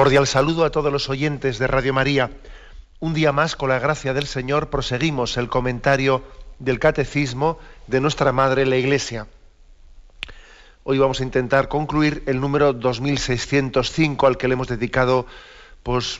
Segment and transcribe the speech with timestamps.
[0.00, 2.30] Cordial saludo a todos los oyentes de Radio María.
[3.00, 6.24] Un día más, con la gracia del Señor, proseguimos el comentario
[6.58, 9.26] del Catecismo de nuestra Madre la Iglesia.
[10.84, 15.26] Hoy vamos a intentar concluir el número 2605 al que le hemos dedicado
[15.82, 16.18] pues,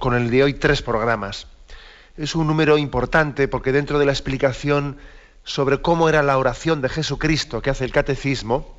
[0.00, 1.46] con el de hoy tres programas.
[2.16, 4.96] Es un número importante porque dentro de la explicación
[5.44, 8.76] sobre cómo era la oración de Jesucristo que hace el Catecismo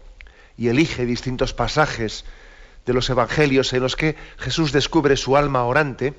[0.58, 2.26] y elige distintos pasajes
[2.86, 6.14] de los evangelios en los que Jesús descubre su alma orante,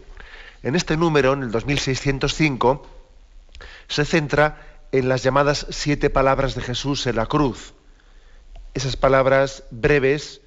[0.63, 2.87] en este número, en el 2605,
[3.89, 4.59] se centra
[4.93, 7.75] en las llamadas siete palabras de Jesús en la cruz.
[8.75, 10.41] Esas palabras breves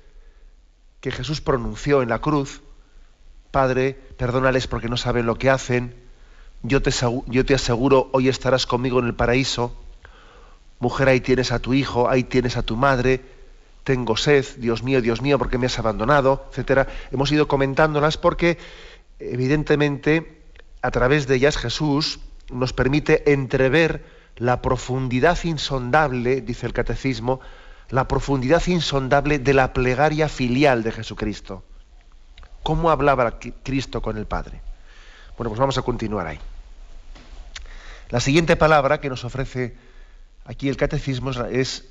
[1.02, 2.62] que Jesús pronunció en la cruz,
[3.52, 5.96] Padre, perdónales porque no saben lo que hacen,
[6.64, 6.92] yo te,
[7.28, 9.76] yo te aseguro, hoy estarás conmigo en el paraíso,
[10.80, 13.22] mujer, ahí tienes a tu hijo, ahí tienes a tu madre,
[13.86, 16.48] tengo sed, Dios mío, Dios mío, ¿por qué me has abandonado?
[16.50, 16.88] etcétera.
[17.12, 18.58] Hemos ido comentándolas porque,
[19.20, 20.42] evidentemente,
[20.82, 22.20] a través de ellas Jesús
[22.52, 24.04] nos permite entrever
[24.38, 27.40] la profundidad insondable, dice el catecismo,
[27.90, 31.64] la profundidad insondable de la plegaria filial de Jesucristo.
[32.64, 34.62] ¿Cómo hablaba Cristo con el Padre?
[35.38, 36.40] Bueno, pues vamos a continuar ahí.
[38.10, 39.76] La siguiente palabra que nos ofrece
[40.44, 41.86] aquí el catecismo es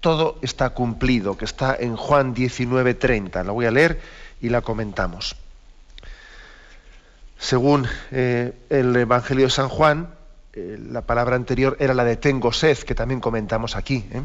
[0.00, 3.44] todo está cumplido, que está en Juan 19:30.
[3.44, 4.00] La voy a leer
[4.40, 5.36] y la comentamos.
[7.38, 10.10] Según eh, el Evangelio de San Juan,
[10.52, 14.04] eh, la palabra anterior era la de tengo sed, que también comentamos aquí.
[14.10, 14.22] ¿eh?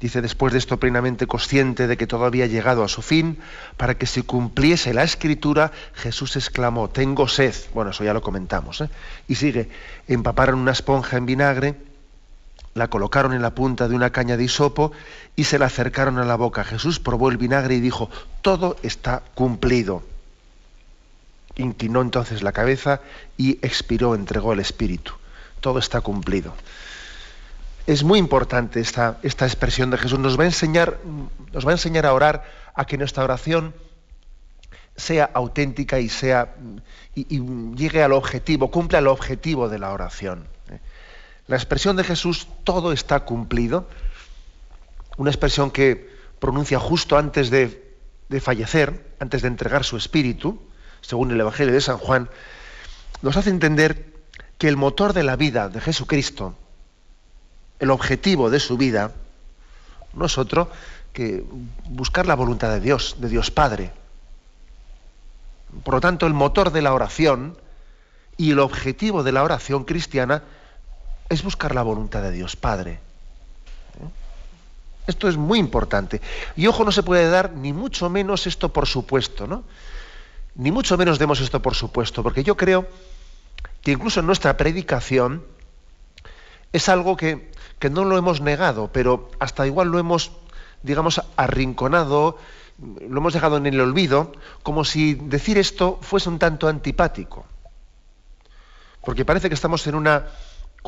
[0.00, 3.38] Dice, después de esto plenamente consciente de que todo había llegado a su fin,
[3.76, 7.54] para que se cumpliese la escritura, Jesús exclamó, tengo sed.
[7.74, 8.84] Bueno, eso ya lo comentamos.
[9.26, 9.68] Y sigue,
[10.06, 11.74] empaparon una esponja en vinagre,
[12.78, 14.92] la colocaron en la punta de una caña de hisopo
[15.36, 16.64] y se la acercaron a la boca.
[16.64, 18.08] Jesús probó el vinagre y dijo,
[18.40, 20.02] todo está cumplido.
[21.56, 23.00] Inclinó entonces la cabeza
[23.36, 25.12] y expiró, entregó el espíritu.
[25.60, 26.54] Todo está cumplido.
[27.86, 30.18] Es muy importante esta, esta expresión de Jesús.
[30.18, 30.98] Nos va, a enseñar,
[31.52, 32.44] nos va a enseñar a orar
[32.74, 33.74] a que nuestra oración
[34.96, 36.54] sea auténtica y sea
[37.14, 37.40] y
[37.74, 40.46] llegue al objetivo, cumpla el objetivo de la oración.
[41.48, 43.88] La expresión de Jesús, todo está cumplido,
[45.16, 47.96] una expresión que pronuncia justo antes de,
[48.40, 50.60] fallecer, antes de entregar su espíritu,
[51.00, 52.28] según el Evangelio de San Juan,
[53.22, 54.12] nos hace entender
[54.58, 56.54] que el motor de la vida de Jesucristo,
[57.78, 59.12] el objetivo de su vida,
[60.12, 60.70] no es otro
[61.14, 61.44] que
[61.86, 63.90] buscar la voluntad de Dios, de Dios Padre.
[65.82, 67.56] Por lo tanto, el motor de la oración
[68.36, 70.42] y el objetivo de la oración cristiana
[71.28, 73.00] es buscar la voluntad de Dios Padre.
[75.06, 76.20] Esto es muy importante.
[76.54, 79.64] Y ojo, no se puede dar ni mucho menos esto por supuesto, ¿no?
[80.54, 82.86] Ni mucho menos demos esto por supuesto, porque yo creo
[83.82, 85.44] que incluso en nuestra predicación
[86.72, 90.32] es algo que, que no lo hemos negado, pero hasta igual lo hemos,
[90.82, 92.36] digamos, arrinconado,
[92.78, 97.46] lo hemos dejado en el olvido, como si decir esto fuese un tanto antipático.
[99.02, 100.26] Porque parece que estamos en una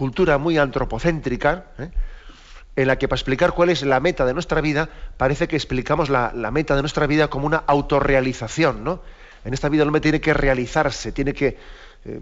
[0.00, 1.90] cultura muy antropocéntrica, ¿eh?
[2.74, 4.88] en la que para explicar cuál es la meta de nuestra vida,
[5.18, 8.82] parece que explicamos la, meta de nuestra vida como una autorrealización.
[8.82, 9.02] ¿no?
[9.44, 11.58] En esta vida el hombre tiene que realizarse, tiene que...
[12.06, 12.18] Eh,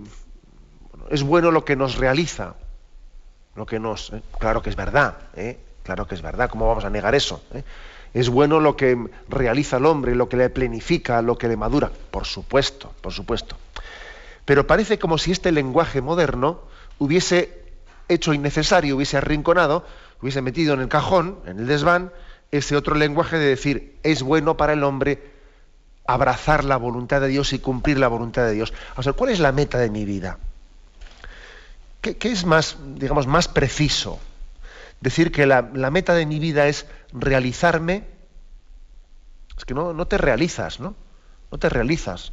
[1.11, 2.57] es bueno lo que nos realiza,
[3.55, 4.13] lo que nos...
[4.13, 4.23] ¿eh?
[4.41, 5.17] claro que es verdad,
[5.85, 7.45] claro que es verdad, ¿cómo vamos a negar eso?
[8.13, 8.99] Es bueno lo que
[9.29, 13.57] realiza el hombre, lo que le planifica, lo que le madura, por supuesto, por supuesto.
[14.45, 16.63] Pero parece como si este lenguaje moderno
[16.99, 17.58] hubiese
[18.09, 19.85] hecho innecesario, hubiese arrinconado,
[20.21, 22.13] hubiese metido en el cajón, en el desván,
[22.51, 25.23] ese otro lenguaje de decir, es bueno para el hombre
[26.07, 28.73] abrazar la voluntad de Dios y cumplir la voluntad de Dios.
[28.97, 30.39] O sea, ¿cuál es la meta de mi vida?
[32.01, 34.19] ¿Qué, es más, digamos, más preciso?
[35.01, 38.05] Decir que la, meta de mi vida es realizarme.
[39.57, 40.95] Es que no, no, te realizas, ¿no?
[41.53, 42.33] No te realizas.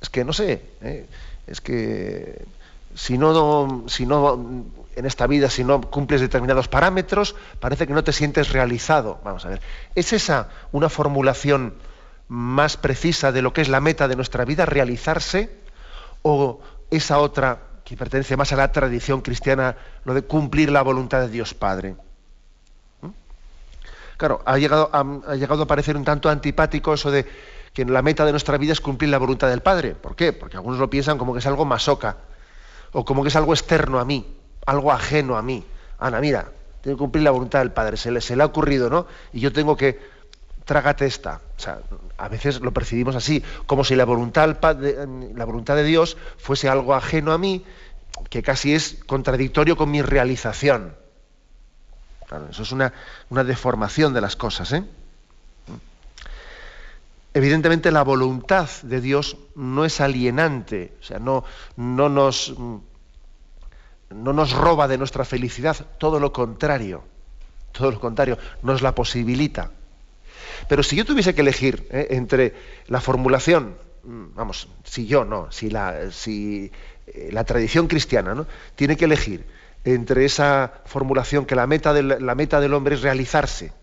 [0.00, 1.06] Es que no sé, ¿eh?
[1.46, 2.44] es que
[2.96, 3.84] si no,
[4.96, 9.20] en esta vida, si no cumples determinados parámetros, parece que no te sientes realizado.
[9.22, 9.60] Vamos a ver,
[9.94, 11.74] ¿es esa una formulación
[12.28, 15.50] más precisa de lo que es la meta de nuestra vida, realizarse,
[16.22, 16.60] o
[16.90, 21.28] esa otra que pertenece más a la tradición cristiana, lo de cumplir la voluntad de
[21.28, 21.94] Dios Padre.
[23.02, 23.10] ¿Mm?
[24.16, 27.26] Claro, ha llegado, ha, llegado a parecer un tanto antipático eso de
[27.74, 29.94] que la meta de nuestra vida es cumplir la voluntad del Padre.
[29.94, 30.32] ¿Por qué?
[30.32, 32.16] Porque algunos lo piensan como que es algo masoca,
[32.96, 34.24] o como que es algo externo a mí,
[34.64, 35.62] algo ajeno a mí.
[35.98, 36.50] Ana, mira,
[36.80, 39.06] tengo que cumplir la voluntad del Padre, se le, ha ocurrido, ¿no?
[39.34, 40.00] Y yo tengo que,
[40.64, 41.42] trágate esta.
[41.58, 41.80] O sea,
[42.16, 47.38] a veces lo percibimos así, como si la voluntad, de Dios fuese algo ajeno a
[47.38, 47.66] mí,
[48.30, 50.96] que casi es contradictorio con mi realización.
[52.26, 52.94] Claro, eso es una,
[53.28, 54.72] deformación de las cosas.
[54.72, 54.84] ¿eh?
[57.36, 61.44] Evidentemente la voluntad de Dios no es alienante, o sea, no,
[61.76, 62.54] no, nos,
[64.08, 67.04] no nos roba de nuestra felicidad, todo lo contrario,
[67.72, 69.70] todo lo contrario, nos la posibilita.
[70.66, 72.06] Pero si yo tuviese que elegir ¿eh?
[72.12, 72.54] entre
[72.86, 76.72] la formulación, mm, vamos, si yo no, si la, si,
[77.06, 78.46] eh, la tradición cristiana ¿no?
[78.76, 79.44] tiene que elegir
[79.84, 83.74] entre esa formulación que la meta, la meta del hombre es realizarse,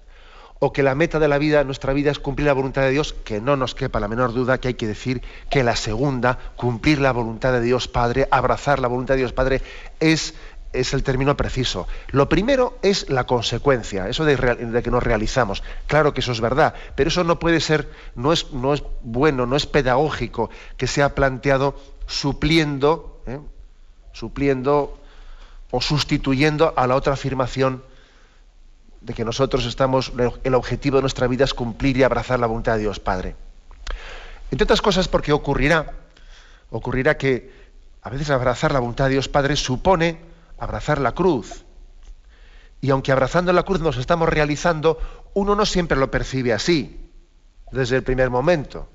[0.65, 3.12] o que la meta de la vida, nuestra vida es cumplir la voluntad de Dios,
[3.25, 7.01] que no nos quepa la menor duda que hay que decir que la segunda, cumplir
[7.01, 9.62] la voluntad de Dios Padre, abrazar la voluntad de Dios Padre,
[10.00, 10.36] es
[10.71, 11.86] es el término preciso.
[12.12, 15.63] Lo primero es la consecuencia, eso de, que nos realizamos.
[15.86, 19.45] Claro que eso es verdad, pero eso no puede ser, no es, no es bueno,
[19.45, 21.75] no es pedagógico que sea planteado
[22.07, 23.42] supliendo, ¿eh?
[24.13, 24.98] supliendo
[25.71, 27.83] o sustituyendo a la otra afirmación
[29.04, 30.14] de que nosotros estamos,
[30.44, 33.36] el objetivo de nuestra vida es cumplir y abrazar la voluntad de Dios Padre.
[34.50, 35.94] Entre otras cosas porque ocurrirá,
[36.70, 37.52] ocurrirá que
[38.02, 40.20] a veces abrazar la voluntad de Dios Padre supone
[40.58, 41.66] abrazar la cruz.
[42.80, 45.00] Y aunque abrazando la cruz nos estamos realizando,
[45.34, 47.10] uno no siempre lo percibe así,
[47.72, 48.88] desde el primer momento.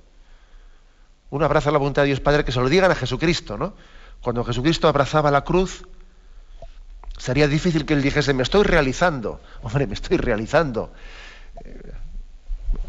[1.31, 3.75] Uno abraza la voluntad de Dios Padre que se lo digan a Jesucristo, ¿no?
[4.23, 5.87] Cuando Jesucristo abrazaba la cruz,
[7.19, 9.41] sería difícil que él dijese, me estoy realizando.
[9.63, 10.93] Hombre, me estoy realizando.
[11.65, 11.93] Eh,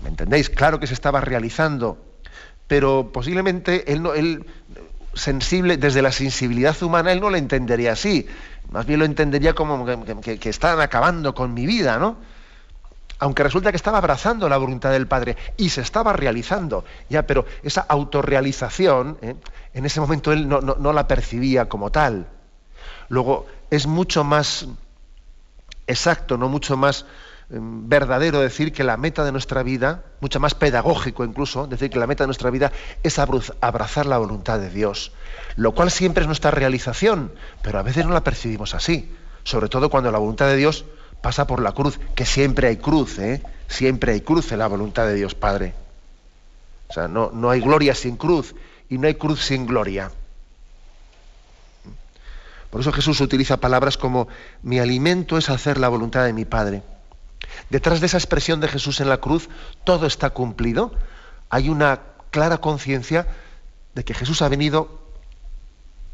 [0.03, 0.49] ¿Me entendéis?
[0.49, 1.97] Claro que se estaba realizando,
[2.67, 4.13] pero posiblemente él, no,
[5.13, 8.27] sensible, desde la sensibilidad humana, él no lo entendería así.
[8.71, 12.17] Más bien lo entendería como que, están acabando con mi vida, ¿no?
[13.21, 17.45] Aunque resulta que estaba abrazando la voluntad del Padre y se estaba realizando, ya, pero
[17.63, 19.35] esa autorrealización, ¿eh?
[19.73, 22.27] en ese momento él no la percibía como tal.
[23.09, 24.67] Luego, es mucho más
[25.87, 27.05] exacto, no mucho más
[27.51, 31.97] Em, verdadero decir que la meta de nuestra vida, mucho más pedagógico incluso, decir que
[31.97, 32.71] la meta de nuestra vida
[33.01, 35.11] es abrazar la voluntad de Dios,
[35.55, 37.31] lo cual siempre es nuestra realización,
[37.63, 39.11] pero a veces no la percibimos así,
[39.43, 40.85] sobre todo cuando la voluntad de Dios
[41.21, 43.41] pasa por la cruz, que siempre hay cruz, ¿eh?
[43.67, 45.73] siempre hay cruz en la voluntad de Dios Padre.
[46.89, 48.53] O sea, no, no hay gloria sin cruz
[48.89, 50.11] y no hay cruz sin gloria.
[52.69, 54.27] Por eso Jesús utiliza palabras como
[54.61, 56.83] mi alimento es hacer la voluntad de mi Padre.
[57.69, 59.49] Detrás de esa expresión de Jesús en la cruz,
[59.83, 60.91] todo está cumplido.
[61.49, 63.27] Hay una clara conciencia
[63.95, 64.99] de que Jesús ha venido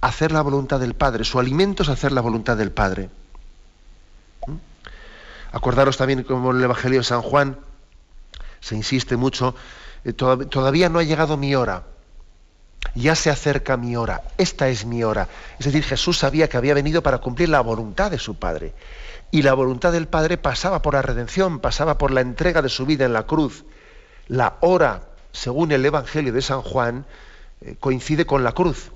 [0.01, 1.25] a hacer la voluntad del Padre.
[1.25, 3.09] Su alimento es hacer la voluntad del Padre.
[4.47, 4.55] ¿Mm?
[5.51, 7.57] Acordaros también como en el Evangelio de San Juan
[8.65, 9.53] se insiste mucho,
[10.05, 11.83] eh, todavía no ha llegado mi hora,
[12.93, 15.27] ya se acerca mi hora, esta es mi hora.
[15.59, 18.73] Es decir, Jesús sabía que había venido para cumplir la voluntad de su Padre.
[19.31, 22.85] Y la voluntad del Padre pasaba por la redención, pasaba por la entrega de su
[22.85, 23.65] vida en la cruz.
[24.27, 27.05] La hora, según el Evangelio de San Juan,
[27.61, 28.91] eh, coincide con la cruz.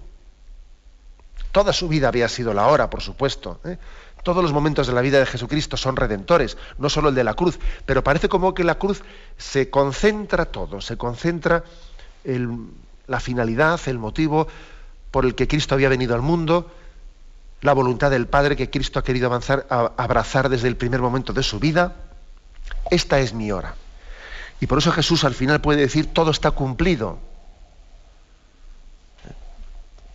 [1.52, 3.60] Toda su vida había sido la hora, por supuesto.
[3.66, 3.78] ¿eh?
[4.24, 7.34] Todos los momentos de la vida de Jesucristo son redentores, no solo el de la
[7.34, 9.02] cruz, pero parece como que la cruz
[9.38, 11.64] se concentra todo, se concentra
[13.10, 14.48] la finalidad, el motivo
[15.12, 16.72] por el que Cristo había venido al mundo,
[17.62, 21.44] la voluntad del Padre que Cristo ha querido avanzar, abrazar desde el primer momento de
[21.44, 21.96] su vida.
[22.90, 23.76] Esta es mi hora.
[24.62, 27.18] Y por eso Jesús al final puede decir, todo está cumplido.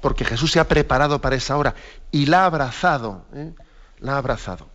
[0.01, 1.75] Porque Jesús se ha preparado para esa hora
[2.11, 3.25] y la ha abrazado.
[3.35, 3.53] ¿eh?
[4.01, 4.67] La ha abrazado.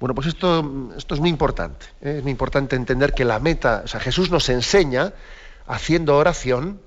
[0.00, 1.86] Bueno, pues esto, esto es muy importante.
[2.00, 2.16] ¿eh?
[2.18, 5.12] Es muy importante entender que la meta, o sea, Jesús nos enseña,
[5.66, 6.80] haciendo oración,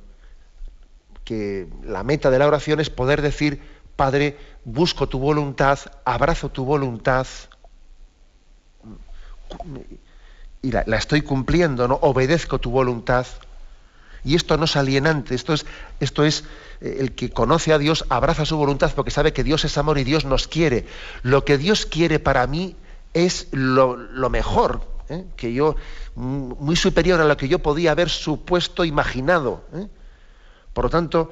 [1.23, 3.61] que la meta de la oración es poder decir,
[3.95, 7.27] Padre, busco tu voluntad, abrazo tu voluntad
[10.61, 11.95] y la, estoy cumpliendo, ¿no?
[12.01, 13.25] Obedezco tu voluntad.
[14.23, 15.65] Y esto no es alienante, esto es,
[15.99, 16.43] esto es
[16.81, 19.97] eh, el que conoce a Dios, abraza su voluntad porque sabe que Dios es amor
[19.97, 20.85] y Dios nos quiere.
[21.23, 22.75] Lo que Dios quiere para mí
[23.13, 25.25] es lo, lo mejor ¿eh?
[25.35, 25.75] que yo
[26.15, 29.63] mm, muy superior a lo que yo podía haber supuesto, imaginado.
[29.73, 29.87] ¿eh?
[30.73, 31.31] Por lo tanto,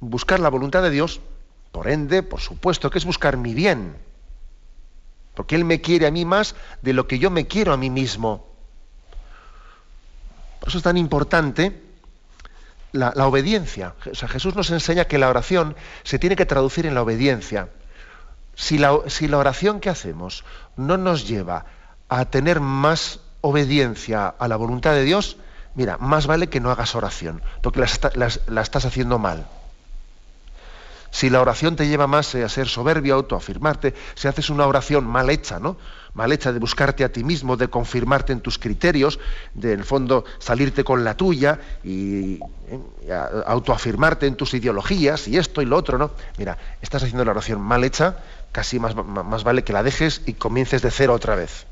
[0.00, 1.20] buscar la voluntad de Dios,
[1.72, 3.96] por ende, por supuesto, que es buscar mi bien,
[5.34, 7.90] porque Él me quiere a mí más de lo que yo me quiero a mí
[7.90, 8.46] mismo.
[10.60, 11.82] Por eso es tan importante
[12.92, 13.94] la, obediencia.
[14.28, 17.68] Jesús nos enseña que la oración se tiene que traducir en la obediencia.
[18.54, 20.44] Si la, si la oración que hacemos
[20.76, 21.66] no nos lleva
[22.08, 25.36] a tener más obediencia a la voluntad de Dios,
[25.74, 29.46] mira, más vale que no hagas oración, porque la, estás haciendo mal.
[31.10, 35.30] Si la oración te lleva más a ser soberbio, autoafirmarte, si haces una oración mal
[35.30, 35.78] hecha, ¿no?
[36.12, 39.18] Mal hecha de buscarte a ti mismo, de confirmarte en tus criterios,
[39.54, 42.40] de en el fondo salirte con la tuya y, ¿eh?
[43.46, 46.10] autoafirmarte en tus ideologías y esto y lo otro, ¿no?
[46.36, 48.18] Mira, estás haciendo la oración mal hecha,
[48.52, 51.66] casi más, más vale que la dejes y comiences de cero otra vez.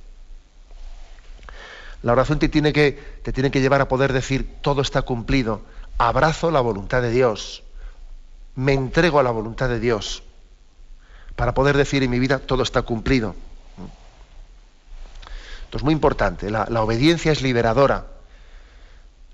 [2.04, 5.62] La oración te tiene, que, te tiene que llevar a poder decir, todo está cumplido,
[5.96, 7.64] abrazo la voluntad de Dios,
[8.56, 10.22] me entrego a la voluntad de Dios,
[11.34, 13.34] para poder decir en mi vida, todo está cumplido.
[15.64, 18.04] Esto es muy importante, la, obediencia es liberadora.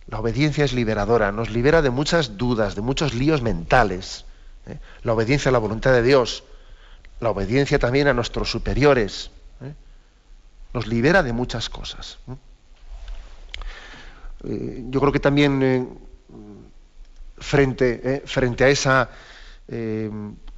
[0.07, 4.27] La obediencia es liberadora, nos libera de muchas dudas, de muchos líos mentales.
[4.67, 4.79] ¿eh?
[5.03, 6.45] La obediencia a la voluntad de Dios,
[7.19, 9.75] la obediencia también a nuestros superiores, ¿eh?
[10.73, 12.19] nos libera de muchas cosas.
[12.29, 12.37] ¿eh?
[14.45, 15.87] Eh, yo creo que también eh,
[17.39, 19.11] frente, eh, frente a esa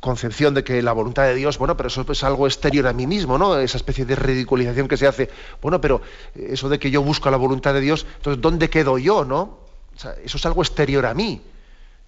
[0.00, 3.06] concepción de que la voluntad de Dios, bueno, pero eso es algo exterior a mí
[3.06, 3.58] mismo, ¿no?
[3.58, 5.28] Esa especie de ridiculización que se hace,
[5.60, 6.00] bueno, pero
[6.34, 9.60] eso de que yo busco la voluntad de Dios, entonces, ¿dónde quedo yo, no?
[10.24, 11.42] eso es algo exterior a mí.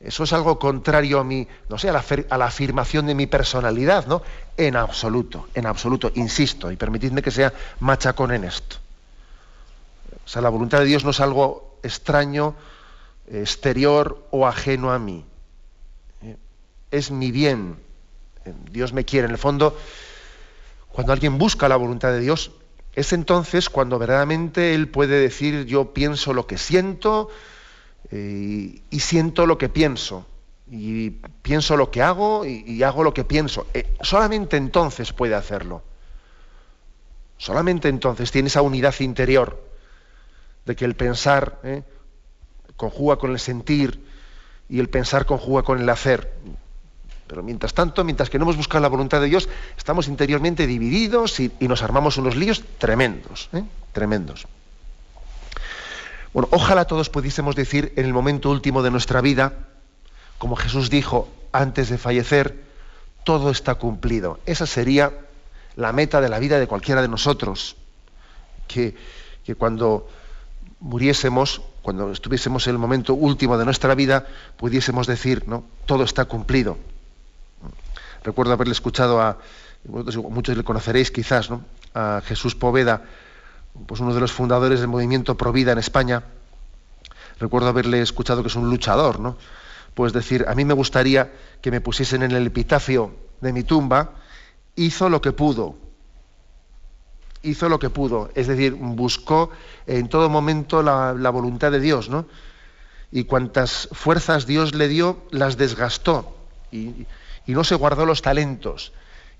[0.01, 3.27] Eso es algo contrario a mi, no sé, a la, a la, afirmación de mi
[3.27, 4.23] personalidad, ¿no?
[4.57, 8.79] En absoluto, en absoluto, insisto, y permitidme que sea machacón en esto.
[10.25, 12.55] O sea, la voluntad de Dios no es algo extraño,
[13.29, 15.25] exterior o ajeno a mí.
[16.23, 16.37] ¿Eh?
[16.91, 17.77] Es mi bien.
[18.71, 19.27] Dios me quiere.
[19.27, 19.77] En el fondo,
[20.91, 22.53] cuando alguien busca la voluntad de Dios,
[22.95, 27.29] es entonces cuando verdaderamente Él puede decir yo pienso lo que siento
[28.11, 30.27] eh, y siento lo que pienso.
[30.71, 31.11] Y
[31.43, 33.67] pienso lo que hago y, hago lo que pienso.
[33.75, 35.83] Eh, solamente entonces puede hacerlo.
[37.37, 39.64] Solamente entonces tiene esa unidad interior
[40.67, 41.83] de que el pensar ¿eh?
[42.77, 44.05] conjuga con el sentir
[44.69, 46.33] y el pensar conjuga con el hacer.
[47.27, 51.41] Pero mientras tanto, mientras que no hemos buscado la voluntad de Dios, estamos interiormente divididos
[51.41, 53.65] y, nos armamos unos líos tremendos, ¿eh?
[53.93, 54.47] tremendos.
[56.33, 59.53] Bueno, ojalá todos pudiésemos decir en el momento último de nuestra vida,
[60.39, 62.65] como Jesús dijo antes de fallecer,
[63.23, 64.41] todo está cumplido.
[64.45, 65.13] Esa sería
[65.77, 67.77] la meta de la vida de cualquiera de nosotros.
[68.67, 68.97] Que,
[69.45, 70.09] que cuando
[70.81, 74.27] muriésemos, cuando estuviésemos en el momento último de nuestra vida,
[74.57, 75.65] pudiésemos decir, ¿no?
[75.87, 76.79] Todo está cumplido.
[78.23, 79.39] Recuerdo haberle escuchado a,
[79.87, 81.63] muchos le conoceréis quizás, ¿no?
[81.95, 83.03] A Jesús Poveda,
[83.87, 86.23] pues uno de los fundadores del movimiento Provida en España.
[87.39, 89.37] Recuerdo haberle escuchado que es un luchador, ¿no?
[89.95, 94.13] Pues decir, a mí me gustaría que me pusiesen en el epitafio de mi tumba,
[94.77, 95.77] hizo lo que pudo,
[97.45, 99.51] hizo lo que pudo, es decir, buscó
[99.87, 102.27] en todo momento la, voluntad de Dios, ¿no?
[103.13, 106.37] Y cuantas fuerzas Dios le dio, las desgastó
[106.73, 107.07] y,
[107.47, 108.93] no se guardó los talentos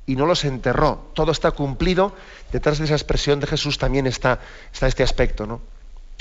[0.07, 1.11] y no los enterró.
[1.15, 2.15] Todo está cumplido.
[2.53, 4.41] Detrás de esa expresión de Jesús también está,
[4.73, 5.63] está este aspecto, ¿no?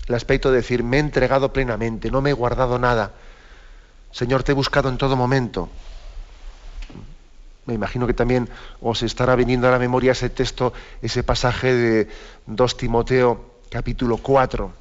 [0.07, 3.11] El aspecto de decir, me he entregado plenamente, no me he guardado nada.
[4.11, 5.69] Señor, te he buscado en todo momento
[7.65, 8.49] me imagino que también
[8.81, 12.07] os estará viniendo a la memoria ese texto, ese pasaje de
[12.47, 14.71] 2 Timoteo capítulo 4,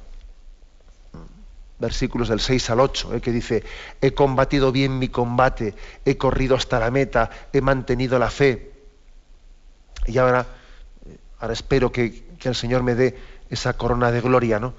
[1.79, 3.63] versículos del 6 al 8, eh, que dice,
[4.01, 5.75] he combatido bien mi combate,
[6.05, 8.71] he corrido hasta la meta, he mantenido la fe.
[10.05, 10.45] Y ahora,
[11.39, 13.17] ahora espero que, el Señor me dé
[13.49, 14.73] esa corona de gloria, ¿no?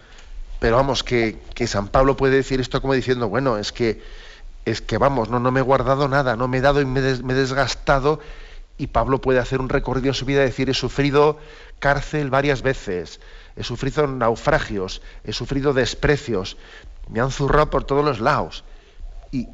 [0.61, 4.03] Pero vamos, que, que San Pablo puede decir esto como diciendo, bueno, es que
[4.65, 7.01] es que vamos, no, no me he guardado nada, no me he dado y me,
[7.01, 8.21] he desgastado.
[8.77, 11.39] Y Pablo puede hacer un recorrido en su vida y decir, he sufrido
[11.79, 13.21] cárcel varias veces,
[13.57, 16.57] he sufrido naufragios, he sufrido desprecios,
[17.09, 18.65] me han zurrado por todos los lados.
[19.31, 19.49] Y,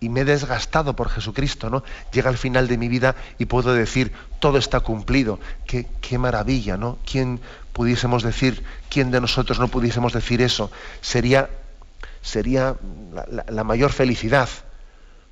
[0.00, 1.82] me he desgastado por Jesucristo, ¿no?
[2.12, 5.40] Llega al final de mi vida y puedo decir, todo está cumplido.
[5.66, 6.98] Qué, qué maravilla, ¿no?
[7.10, 7.40] ¿Quién
[7.72, 10.70] pudiésemos decir, quién de nosotros no pudiésemos decir eso?
[11.00, 11.48] Sería
[12.24, 12.76] sería
[13.48, 14.48] la, mayor felicidad,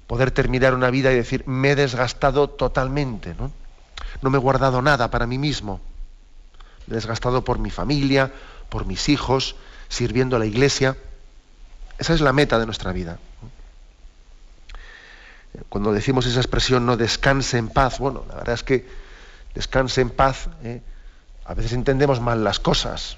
[0.07, 3.51] poder terminar una vida y decir, me he desgastado totalmente, ¿no?
[4.21, 5.81] No me he guardado nada para mí mismo.
[6.87, 8.31] desgastado por mi familia,
[8.69, 9.57] por mis hijos,
[9.89, 10.97] sirviendo a la iglesia.
[11.99, 13.19] Esa es la meta de nuestra vida.
[15.71, 18.87] Cuando decimos esa expresión, no descanse en paz, bueno, la verdad es que
[19.55, 20.83] descanse en paz, ¿eh?
[21.45, 23.17] a veces entendemos mal las cosas.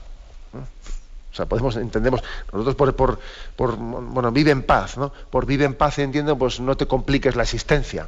[1.35, 2.23] O sea, podemos, entendemos,
[2.53, 3.19] nosotros por, por,
[3.57, 5.13] por, bueno, vive en paz, ¿no?
[5.31, 8.07] Por vive en paz entiendo, pues no te compliques la existencia.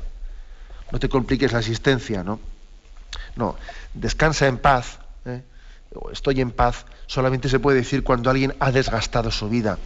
[0.93, 2.39] No te compliques la existencia, ¿no?
[3.35, 3.57] No,
[3.95, 5.43] descansa en paz, ¿eh?
[6.13, 9.77] estoy en paz, solamente se puede decir cuando alguien ha desgastado su vida.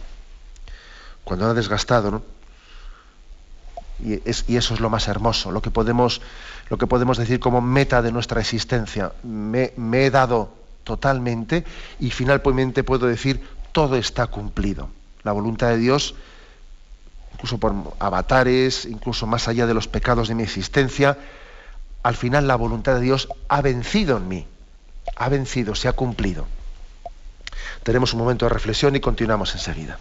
[1.23, 2.23] Cuando ha desgastado, ¿no?
[4.03, 4.21] Y,
[4.55, 6.21] eso es lo más hermoso, lo que podemos,
[6.69, 9.13] lo que podemos decir como meta de nuestra existencia.
[9.23, 11.63] Me, he dado totalmente
[11.99, 14.89] y finalmente puedo decir todo está cumplido.
[15.23, 16.15] La voluntad de Dios,
[17.33, 21.17] incluso por avatares, incluso más allá de los pecados de mi existencia,
[22.03, 24.47] al final la voluntad de Dios ha vencido en mí,
[25.15, 26.47] ha vencido, se ha cumplido.
[27.83, 29.99] Tenemos un momento de reflexión y continuamos enseguida.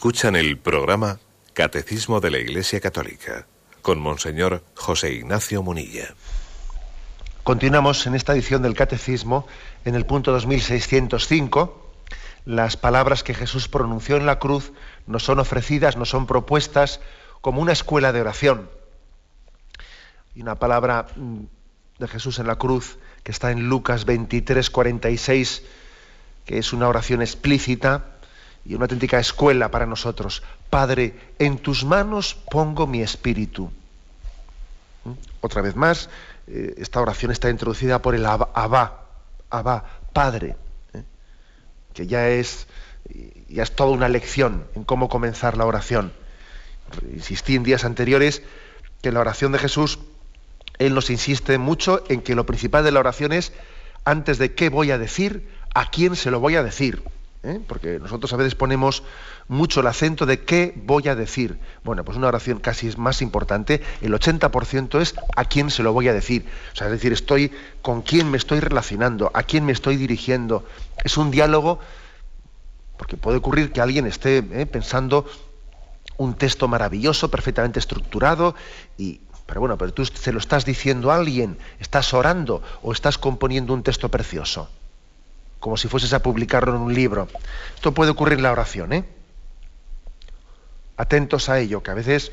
[0.00, 1.18] Escuchan el programa
[1.52, 3.46] Catecismo de la Iglesia Católica
[3.82, 6.14] con Monseñor José Ignacio Munilla.
[7.44, 9.46] Continuamos en esta edición del Catecismo
[9.84, 11.92] en el punto 2605.
[12.46, 14.72] Las palabras que Jesús pronunció en la cruz
[15.06, 17.02] nos son ofrecidas, nos son propuestas
[17.42, 18.70] como una escuela de oración.
[20.34, 21.40] Y una palabra mm,
[21.98, 25.62] de Jesús en la cruz que está en Lucas 23, 46,
[26.46, 28.16] que es una oración explícita
[28.64, 30.42] y una auténtica escuela para nosotros.
[30.68, 33.70] Padre, en tus manos pongo mi espíritu.
[35.04, 35.12] ¿Mm?
[35.40, 36.10] Otra vez más,
[36.46, 38.50] eh, esta oración está introducida por el Abba,
[39.50, 40.56] Abba, Padre,
[40.92, 41.02] ¿eh?
[41.94, 42.66] que ya es,
[43.48, 46.12] ya es toda una lección en cómo comenzar la oración.
[47.12, 48.42] Insistí en días anteriores
[49.00, 49.98] que la oración de Jesús,
[50.78, 53.52] Él nos insiste mucho en que lo principal de la oración es,
[54.04, 57.02] antes de qué voy a decir, a quién se lo voy a decir.
[57.42, 57.60] ¿Eh?
[57.66, 59.02] porque nosotros a veces ponemos
[59.48, 61.58] mucho el acento de qué voy a decir.
[61.84, 65.92] Bueno, pues una oración casi es más importante, el 80% es a quién se lo
[65.92, 66.46] voy a decir.
[66.72, 70.64] O sea, es decir, estoy con quién me estoy relacionando, a quién me estoy dirigiendo.
[71.04, 71.80] Es un diálogo,
[72.96, 74.66] porque puede ocurrir que alguien esté ¿eh?
[74.66, 75.26] pensando
[76.16, 78.54] un texto maravilloso, perfectamente estructurado,
[78.98, 83.16] y, pero bueno, pero tú se lo estás diciendo a alguien, estás orando o estás
[83.16, 84.68] componiendo un texto precioso
[85.60, 87.28] como si fueses a publicarlo en un libro.
[87.74, 89.04] Esto puede ocurrir en la oración, ¿eh?
[90.96, 92.32] Atentos a ello, que a veces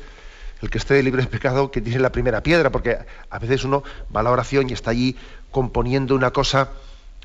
[0.60, 2.98] el que esté libre de pecado que tiene la primera piedra, porque
[3.30, 5.16] a veces uno va a la oración y está allí
[5.50, 6.70] componiendo una cosa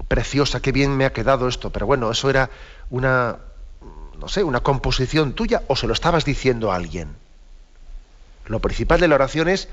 [0.07, 2.49] preciosa, qué bien me ha quedado esto, pero bueno, eso era
[2.89, 3.37] una,
[4.19, 7.15] no sé, una composición tuya o se lo estabas diciendo a alguien.
[8.45, 9.69] Lo principal de la oración es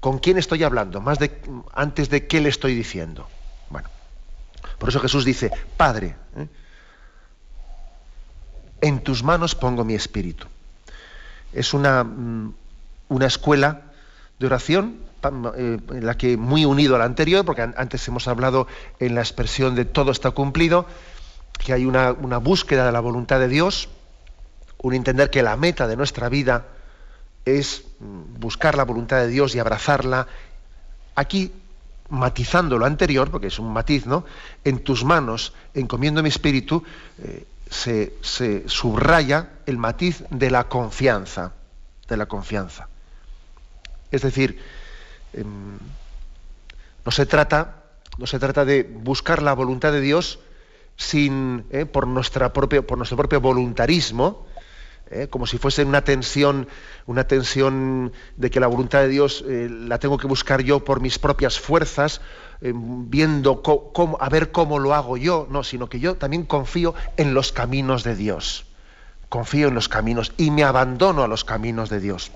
[0.00, 1.40] con quién estoy hablando, más de
[1.72, 3.28] antes de qué le estoy diciendo.
[3.70, 3.88] Bueno.
[4.78, 6.48] Por eso Jesús dice, Padre, ¿eh?
[8.80, 10.46] en tus manos pongo mi espíritu.
[11.52, 12.54] Es una, mm,
[13.08, 13.82] una escuela
[14.38, 14.98] de oración
[15.56, 18.66] eh, en la que muy unido a la anterior, porque antes hemos hablado
[19.00, 20.86] en la expresión de todo está cumplido,
[21.64, 23.88] que hay una, una búsqueda de la voluntad de Dios,
[24.78, 26.66] un entender que la meta de nuestra vida
[27.46, 30.26] es mm, buscar la voluntad de Dios y abrazarla.
[31.14, 31.52] Aquí
[32.14, 34.24] matizando lo anterior, porque es un matiz, ¿no?
[34.64, 36.82] En tus manos, encomiendo mi espíritu,
[37.18, 41.52] eh, se, subraya el matiz de la confianza,
[42.08, 42.88] de la confianza.
[44.10, 44.60] Es decir,
[45.32, 45.78] em,
[47.04, 47.82] no se trata,
[48.18, 50.38] no se trata de buscar la voluntad de Dios
[50.96, 54.46] sin, eh, por, nuestra por nuestro propio voluntarismo,
[55.10, 55.28] ¿eh?
[55.28, 56.68] como si fuese una tensión,
[57.06, 61.00] una tensión de que la voluntad de Dios eh, la tengo que buscar yo por
[61.00, 62.20] mis propias fuerzas,
[62.60, 66.94] eh, viendo cómo, a ver cómo lo hago yo, no, sino que yo también confío
[67.16, 68.66] en los caminos de Dios.
[69.28, 72.30] Confío en los caminos y me abandono a los caminos de Dios.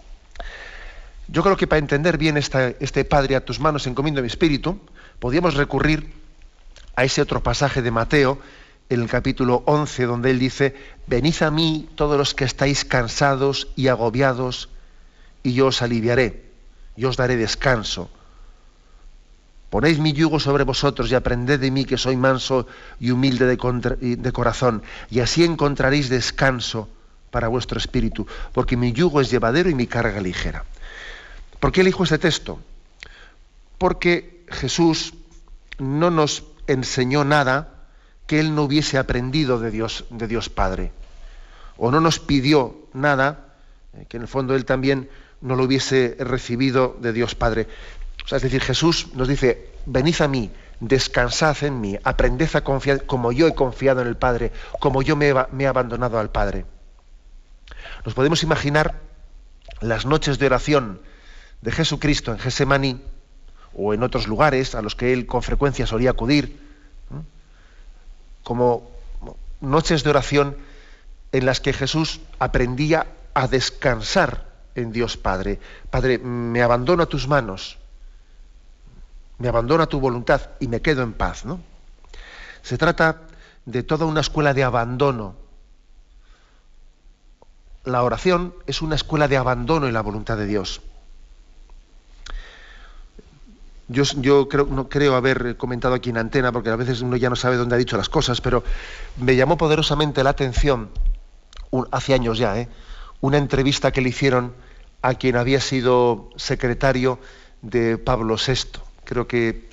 [1.29, 4.81] Yo creo que para entender bien este Padre a tus manos encomiendo mi espíritu,
[5.19, 6.11] podríamos recurrir
[6.97, 8.41] a ese otro pasaje de Mateo
[8.91, 10.75] en el capítulo 11, donde él dice,
[11.07, 14.69] venid a mí todos los que estáis cansados y agobiados,
[15.43, 16.45] y yo os aliviaré,
[16.97, 18.11] y os daré descanso.
[19.71, 22.67] Ponéis mi yugo sobre vosotros y aprended de mí que soy manso
[22.99, 26.89] y humilde de, de corazón, y así encontraréis descanso
[27.31, 30.65] para vuestro espíritu, porque mi yugo es llevadero y mi carga ligera.
[31.61, 32.59] ¿Por qué elijo este texto?
[33.77, 35.13] Porque Jesús
[35.79, 37.78] no nos enseñó nada
[38.29, 40.93] que él no hubiese aprendido de Dios, de Dios Padre.
[41.79, 43.57] O no nos pidió nada
[43.95, 45.09] eh, que en el fondo él también
[45.41, 47.67] no lo hubiese recibido de Dios Padre.
[48.23, 52.61] O sea, es decir, Jesús nos dice, venid a mí, descansad en mí, aprended a
[52.61, 56.67] confiar como yo he confiado en el Padre, como yo me he, abandonado al Padre.
[58.05, 59.01] Nos podemos imaginar
[59.81, 61.01] las noches de oración
[61.63, 63.03] de Jesucristo en Gesemaní
[63.73, 66.68] o en otros lugares a los que él con frecuencia solía acudir,
[68.49, 68.89] como
[69.61, 70.57] noches de oración
[71.33, 75.61] en las que Jesús aprendía a descansar en Dios Padre.
[75.91, 77.77] Padre, me abandono a tus manos,
[79.37, 81.45] me abandono a tu voluntad y me quedo en paz.
[81.45, 81.61] ¿no?
[82.63, 83.21] Se trata
[83.67, 85.35] de toda una escuela de abandono.
[87.85, 90.81] La oración es una escuela de abandono en la voluntad de Dios.
[93.89, 97.37] Yo, creo, no creo haber comentado aquí en antena, porque a veces uno ya no
[97.37, 98.63] sabe dónde ha dicho las cosas, pero
[99.17, 100.91] me llamó poderosamente la atención,
[101.91, 102.69] hace años ya, ¿eh?
[103.23, 104.53] una entrevista que le hicieron
[105.01, 107.19] a quien había sido secretario
[107.63, 108.81] de Pablo VI.
[109.05, 109.69] Creo que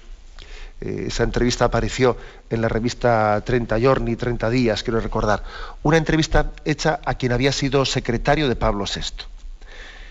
[0.82, 2.18] eh, esa entrevista apareció
[2.50, 5.44] en la revista 30 Giorni, 30 días, quiero recordar.
[5.84, 9.35] Una entrevista hecha a quien había sido secretario de Pablo VI.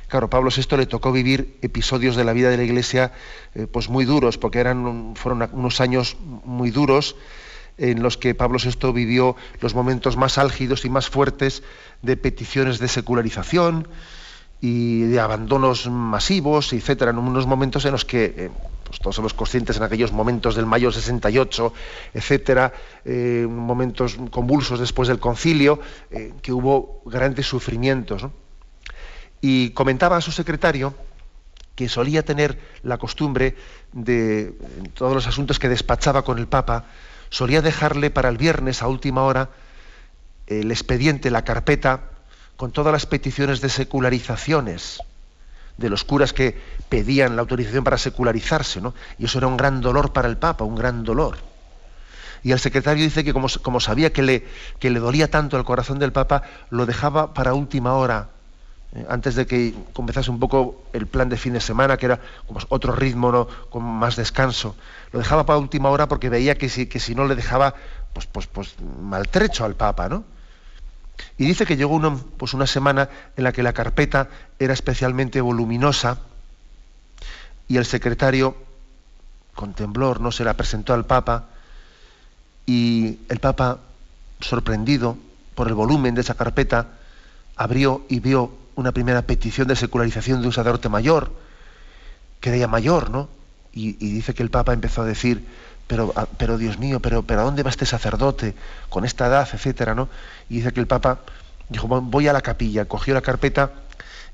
[0.08, 3.12] Claro, Pablo VI le tocó vivir episodios de la vida de la Iglesia
[3.54, 7.16] eh, pues muy duros, porque eran, fueron unos años muy duros
[7.78, 11.62] en los que Pablo VI vivió los momentos más álgidos y más fuertes
[12.02, 13.88] de peticiones de secularización
[14.60, 18.50] y de abandonos masivos, etcétera, en unos momentos en los que eh,
[18.86, 21.72] pues todos somos conscientes en aquellos momentos del mayo 68,
[22.12, 22.72] etcétera,
[23.04, 25.80] eh, momentos convulsos después del concilio,
[26.42, 28.26] que hubo grandes sufrimientos.
[29.46, 30.94] Y comentaba a su secretario
[31.76, 33.56] que solía tener la costumbre
[33.92, 36.86] de, en todos los asuntos que despachaba con el Papa,
[37.28, 39.50] solía dejarle para el viernes a última hora
[40.46, 42.04] el expediente, la carpeta,
[42.56, 45.02] con todas las peticiones de secularizaciones
[45.76, 48.94] de los curas que pedían la autorización para secularizarse, ¿no?
[49.18, 51.36] Y eso era un gran dolor para el Papa, un gran dolor.
[52.42, 54.46] Y el secretario dice que como, sabía que le,
[54.78, 58.30] que le dolía tanto el corazón del Papa, lo dejaba para última hora
[59.08, 62.60] antes de que comenzase un poco el plan de fin de semana, que era como
[62.68, 63.48] otro ritmo, ¿no?
[63.70, 64.76] con más descanso.
[65.12, 67.74] Lo dejaba para última hora porque veía que si, que si no le dejaba
[68.12, 70.24] pues, pues, pues maltrecho al Papa, ¿no?
[71.38, 72.00] Y dice que llegó
[72.36, 74.28] pues una semana en la que la carpeta
[74.58, 76.18] era especialmente voluminosa
[77.68, 78.56] y el secretario,
[79.54, 81.46] con temblor, no se la presentó al Papa
[82.66, 83.78] y el Papa,
[84.40, 85.16] sorprendido
[85.54, 86.88] por el volumen de esa carpeta,
[87.56, 91.32] abrió y vio una primera petición de secularización de un sacerdote mayor,
[92.40, 93.28] que era ya mayor, ¿no?
[93.72, 95.44] Y, dice que el Papa empezó a decir,
[95.86, 98.54] pero, ah, pero Dios mío, pero, pero ¿a dónde va este sacerdote
[98.88, 100.08] con esta edad, etcétera, ¿no?
[100.48, 101.20] Y dice que el Papa
[101.68, 103.72] dijo, voy a la capilla, cogió la carpeta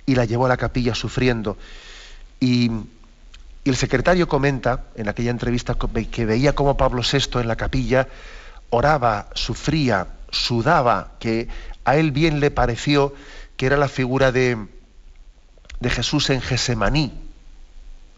[0.05, 1.57] y la llevó a la capilla sufriendo.
[2.39, 2.71] Y,
[3.65, 5.77] y el secretario comenta en aquella entrevista
[6.11, 8.09] que veía cómo Pablo VI en la capilla
[8.71, 11.49] oraba, sufría, sudaba, que
[11.85, 13.15] a él bien le pareció
[13.61, 14.57] que era la figura de,
[15.81, 17.13] de Jesús en Gesemaní,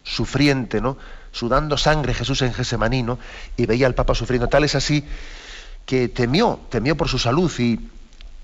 [0.01, 0.97] sufriente, ¿no?
[1.33, 3.19] Sudando sangre Jesús en Gesemaní, ¿no?
[3.57, 4.47] Y veía al Papa sufriendo.
[4.47, 5.03] Tal es así
[5.85, 7.77] que temió, temió por su salud y,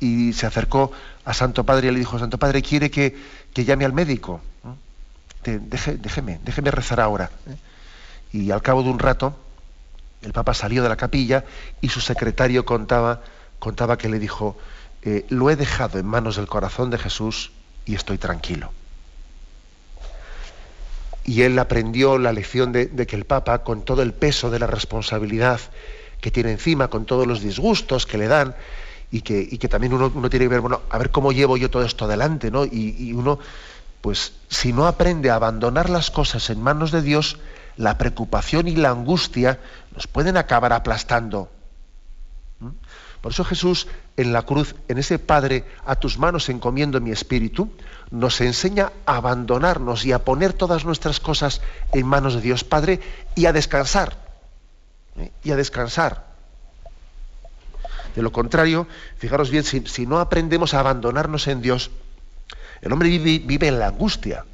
[0.02, 3.18] y se a Santo Padre y le dijo, Santo Padre, ¿quiere que,
[3.54, 4.42] que llame al médico?
[5.46, 7.32] déjeme, déjeme rezar ahora.
[7.48, 7.56] ¿eh?
[8.34, 9.40] Y al cabo de un rato,
[10.22, 11.46] el Papa salió de la capilla
[11.80, 13.22] y su secretario contaba,
[13.58, 14.58] contaba que le dijo,
[15.02, 17.52] eh, lo he dejado en manos del corazón de Jesús
[17.86, 18.72] y estoy tranquilo.
[21.24, 24.68] Y él aprendió la lección de, que el Papa, con todo el peso de la
[24.68, 25.60] responsabilidad
[26.22, 28.56] que tiene encima, con todos los disgustos que le dan,
[29.12, 32.06] y que, también uno, tiene que ver, bueno, a ver cómo llevo yo todo esto
[32.06, 32.66] adelante, ¿no?
[32.66, 33.40] Y, y, uno,
[34.02, 37.38] pues, si no aprende a abandonar las cosas en manos de Dios,
[37.78, 39.60] la preocupación y la angustia
[39.96, 41.50] nos pueden acabar aplastando.
[43.22, 47.72] Por eso Jesús en la cruz, en ese Padre, a tus manos encomiendo mi espíritu,
[48.12, 53.02] nos enseña a abandonarnos y a poner todas nuestras cosas en manos de Dios Padre
[53.36, 54.18] y a descansar.
[55.18, 55.32] ¿eh?
[55.44, 56.30] Y a descansar.
[58.16, 61.92] De lo contrario, fijaros bien, si, no aprendemos a abandonarnos en Dios,
[62.82, 64.46] el hombre vive en la angustia.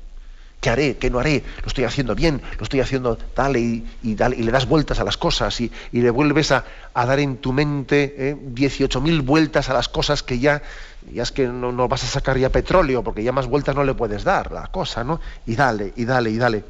[0.59, 0.97] ¿Qué haré?
[0.97, 1.43] ¿Qué no haré?
[1.61, 2.41] ¿Lo estoy haciendo bien?
[2.57, 6.09] ¿Lo estoy haciendo tal y, y, y le das vueltas a las cosas y, le
[6.09, 8.35] vuelves a, dar en tu mente ¿eh?
[8.35, 10.63] 18.000 vueltas a las cosas que ya,
[11.11, 13.83] ya es que no, no, vas a sacar ya petróleo porque ya más vueltas no
[13.83, 15.19] le puedes dar la cosa, ¿no?
[15.45, 16.63] Y dale, y dale, y dale.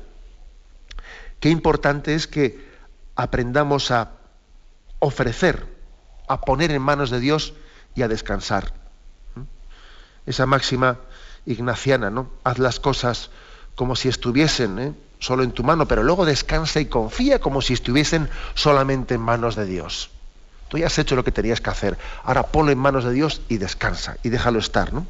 [1.39, 2.65] Qué importante es que
[3.15, 4.11] aprendamos a
[4.99, 5.65] ofrecer,
[6.27, 7.53] a poner en manos de Dios
[7.93, 8.73] y a descansar.
[10.25, 10.99] Esa máxima
[11.45, 12.31] ignaciana, ¿no?
[12.43, 13.29] Haz las cosas
[13.75, 14.93] como si estuviesen ¿eh?
[15.19, 19.55] solo en tu mano, pero luego descansa y confía como si estuviesen solamente en manos
[19.55, 20.09] de Dios.
[20.67, 23.41] Tú ya has hecho lo que tenías que hacer, ahora ponlo en manos de Dios
[23.49, 25.05] y descansa y déjalo estar, ¿no?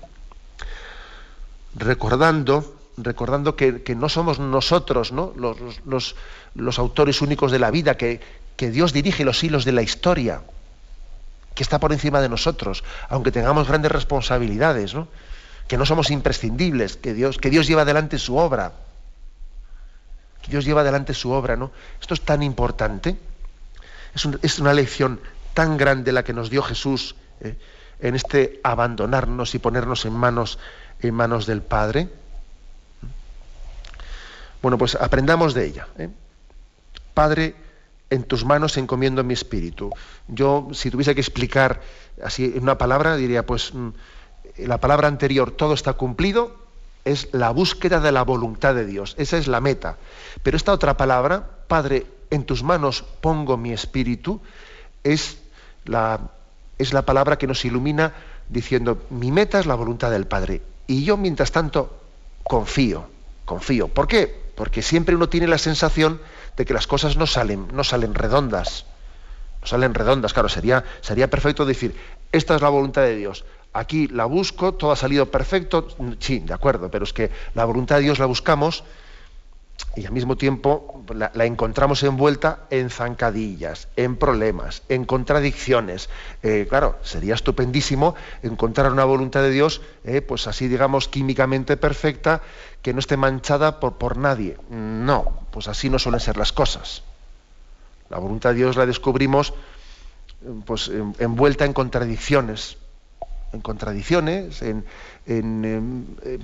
[1.75, 5.33] Recordando, recordando que, no somos nosotros ¿no?
[5.35, 6.15] Los, los,
[6.55, 8.21] los, autores únicos de la vida, que,
[8.55, 10.41] que Dios dirige los hilos de la historia,
[11.53, 15.07] que está por encima de nosotros, aunque tengamos grandes responsabilidades, ¿no?
[15.67, 18.73] Que no somos imprescindibles, que Dios, que Dios lleva adelante su obra.
[20.41, 21.71] Que Dios lleva adelante su obra, ¿no?
[21.99, 23.17] Esto es tan importante.
[24.41, 25.19] Es, una lección
[25.53, 27.57] tan grande la que nos dio Jesús ¿eh?
[27.99, 30.59] en este abandonarnos y ponernos en manos,
[31.01, 32.09] en manos del Padre.
[34.61, 35.87] Bueno, pues aprendamos de ella.
[35.97, 36.09] ¿eh?
[37.13, 37.55] Padre,
[38.09, 39.91] en tus manos encomiendo mi espíritu.
[40.27, 41.81] Yo, si tuviese que explicar
[42.23, 43.89] así en una palabra, diría, pues mm,
[44.57, 46.55] la palabra anterior, todo está cumplido,
[47.03, 49.15] es la búsqueda de la voluntad de Dios.
[49.17, 49.97] Esa es la meta.
[50.43, 54.41] Pero esta otra palabra, Padre, en tus manos pongo mi espíritu,
[55.03, 55.37] es
[55.85, 56.19] la,
[56.79, 58.13] es la palabra que nos ilumina
[58.49, 60.61] diciendo, mi meta es la voluntad del Padre.
[60.87, 61.99] Y yo, mientras tanto,
[62.43, 63.07] confío,
[63.45, 63.87] confío.
[63.87, 64.43] ¿Por qué?
[64.55, 66.21] Porque siempre uno tiene la sensación
[66.57, 68.85] de que las cosas no salen, no salen redondas.
[69.61, 71.95] No salen redondas, claro, sería, sería perfecto decir,
[72.31, 75.87] esta es la voluntad de Dios aquí la busco, todo ha salido perfecto,
[76.19, 78.83] sí, de acuerdo, pero es que la voluntad de Dios la buscamos
[79.95, 86.09] y al mismo tiempo la, encontramos envuelta en zancadillas, en problemas, en contradicciones.
[86.43, 92.41] Eh, claro, sería estupendísimo encontrar una voluntad de Dios, eh, pues así digamos, químicamente perfecta,
[92.81, 94.57] que no esté manchada por, por nadie.
[94.69, 97.03] No, pues así no suelen ser las cosas.
[98.09, 99.53] La voluntad de Dios la descubrimos
[100.65, 102.77] pues, envuelta en contradicciones,
[103.55, 104.85] en contradicciones, en,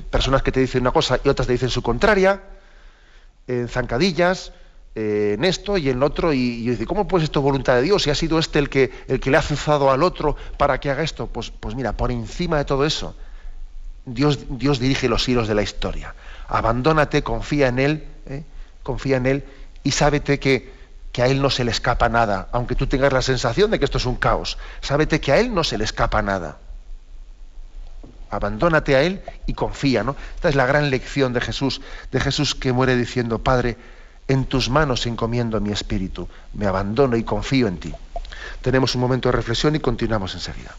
[0.09, 2.41] personas que te dicen una cosa y otras te dicen su contraria,
[3.47, 4.53] en zancadillas,
[4.95, 7.75] eh, en esto y en lo otro, y, yo dice, ¿cómo pues esto es voluntad
[7.75, 8.03] de Dios?
[8.03, 10.89] Si ha sido este el que, el que le ha azuzado al otro para que
[10.89, 13.15] haga esto, pues, pues mira, por encima de todo eso,
[14.05, 16.15] Dios, Dios dirige los hilos de la historia.
[16.47, 18.43] Abandónate, confía en Él, ¿eh?
[18.83, 19.43] confía en Él
[19.83, 20.73] y sábete que,
[21.11, 23.85] que a Él no se le escapa nada, aunque tú tengas la sensación de que
[23.85, 24.57] esto es un caos.
[24.81, 26.57] Sábete que a Él no se le escapa nada
[28.31, 30.15] abandónate a Él y confía, ¿no?
[30.35, 33.77] Esta es la gran lección de Jesús, de Jesús que muere diciendo, Padre,
[34.27, 37.93] en tus manos encomiendo mi espíritu, me abandono y confío en ti.
[38.61, 40.75] Tenemos un momento de reflexión y continuamos enseguida.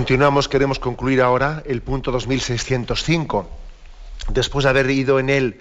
[0.00, 3.46] Continuamos, queremos concluir ahora el punto 2605.
[4.30, 5.60] Después de haber ido en él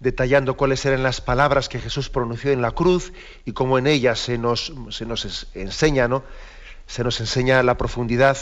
[0.00, 3.12] detallando cuáles eran las palabras que Jesús pronunció en la cruz
[3.44, 6.24] y cómo en ellas se nos, se nos enseña, ¿no?
[6.88, 8.36] Se nos enseña la profundidad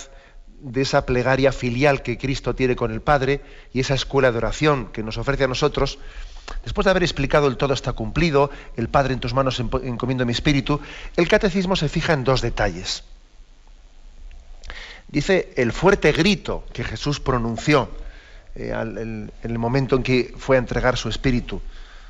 [0.60, 4.92] de esa plegaria filial que Cristo tiene con el Padre y esa escuela de oración
[4.92, 5.98] que nos ofrece a nosotros.
[6.64, 10.32] Después de haber explicado el todo está cumplido, el Padre en tus manos encomiendo mi
[10.32, 10.80] espíritu,
[11.18, 13.04] el catecismo se fija en dos detalles.
[15.08, 17.88] Dice el fuerte grito que Jesús pronunció
[18.54, 21.60] eh, en el momento en que fue a entregar su espíritu.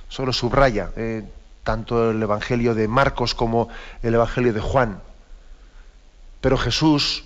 [0.08, 1.24] Solo subraya eh,
[1.62, 3.68] tanto el Evangelio de Marcos como
[4.02, 5.00] el Evangelio de Juan.
[6.40, 7.24] Pero Jesús,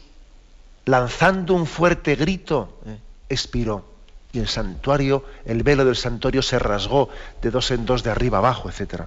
[0.84, 3.84] lanzando un fuerte grito, eh, expiró.
[4.32, 7.08] Y el santuario, el velo del santuario se rasgó
[7.42, 9.04] de dos en dos, de arriba abajo, etc.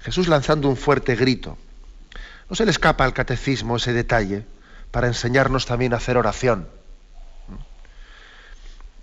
[0.00, 1.56] Jesús lanzando un fuerte grito.
[2.50, 4.44] No se le escapa al catecismo ese detalle
[4.96, 6.68] para enseñarnos también a hacer oración.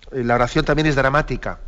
[0.09, 1.59] La oración también es dramática.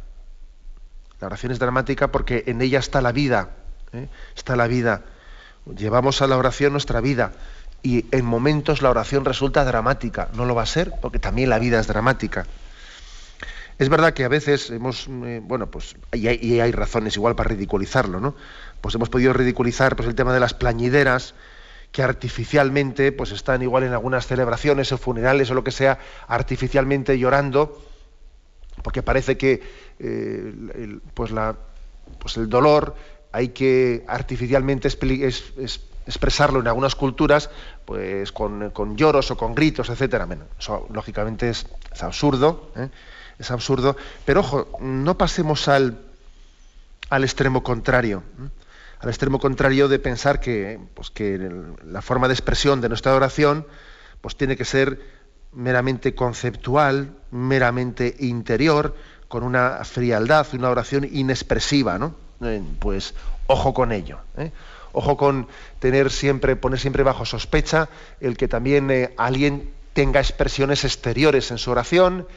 [1.22, 3.52] La oración es dramática porque en ella está la vida.
[3.94, 4.08] ¿eh?
[4.36, 5.04] Está la vida.
[5.78, 7.34] Llevamos a la oración nuestra vida
[7.84, 10.30] y en momentos la oración resulta dramática.
[10.34, 12.48] No lo va a ser porque también la vida es dramática.
[13.78, 18.20] Es verdad que a veces hemos, eh, bueno, pues, y hay, razones igual para ridiculizarlo,
[18.20, 18.34] ¿no?
[18.82, 21.36] Pues hemos podido ridiculizar pues, el tema de las plañideras,
[21.96, 27.18] que artificialmente pues están igual en algunas celebraciones o funerales o lo que sea, artificialmente
[27.18, 27.82] llorando,
[28.84, 29.64] porque parece que
[30.00, 31.56] eh, el, pues la,
[32.20, 32.98] pues el dolor
[33.32, 37.50] hay que artificialmente expresarlo en algunas culturas
[37.86, 40.28] pues con, lloros o con gritos, etcétera.
[40.60, 41.66] eso lógicamente es,
[42.02, 42.90] absurdo, ¿eh?
[43.40, 45.98] es absurdo, pero ojo, no pasemos al,
[47.10, 48.22] al extremo contrario.
[48.38, 48.50] ¿eh?
[49.00, 51.52] Al extremo contrario de pensar que, pues, que
[51.86, 53.66] la forma de expresión de nuestra oración
[54.22, 55.00] pues, tiene que ser
[55.52, 58.96] meramente conceptual, meramente interior,
[59.28, 62.16] con una frialdad, una oración inexpresiva, ¿no?
[62.42, 63.14] Eh, pues
[63.48, 64.20] ojo con ello.
[64.38, 64.52] ¿eh?
[64.92, 65.48] Ojo con
[65.80, 71.58] tener siempre, poner siempre bajo sospecha el que también eh, alguien tenga expresiones exteriores en
[71.58, 72.28] su oración,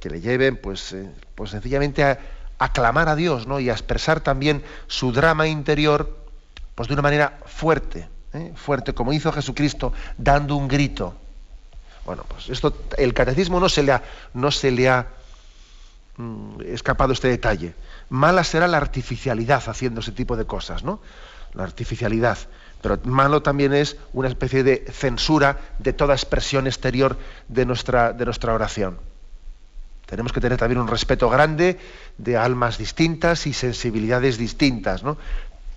[0.00, 0.96] que le lleven, pues,
[1.34, 2.18] pues sencillamente a,
[2.58, 3.60] a clamar a Dios ¿no?
[3.60, 6.26] y a expresar también su drama interior
[6.74, 8.52] pues de una manera fuerte, ¿eh?
[8.54, 11.14] fuerte, como hizo Jesucristo, dando un grito.
[12.04, 14.02] Bueno, pues esto, el catecismo no se le ha,
[14.34, 15.06] no se le ha
[16.18, 17.74] mm, escapado este detalle.
[18.10, 21.00] Mala será la artificialidad haciendo ese tipo de cosas, ¿no?
[21.54, 22.38] La artificialidad.
[22.82, 27.16] Pero malo también es una especie de censura de toda expresión exterior
[27.48, 29.00] de nuestra, de nuestra oración.
[30.06, 31.78] Tenemos que tener también un respeto grande
[32.16, 35.18] de almas distintas y sensibilidades distintas, ¿no?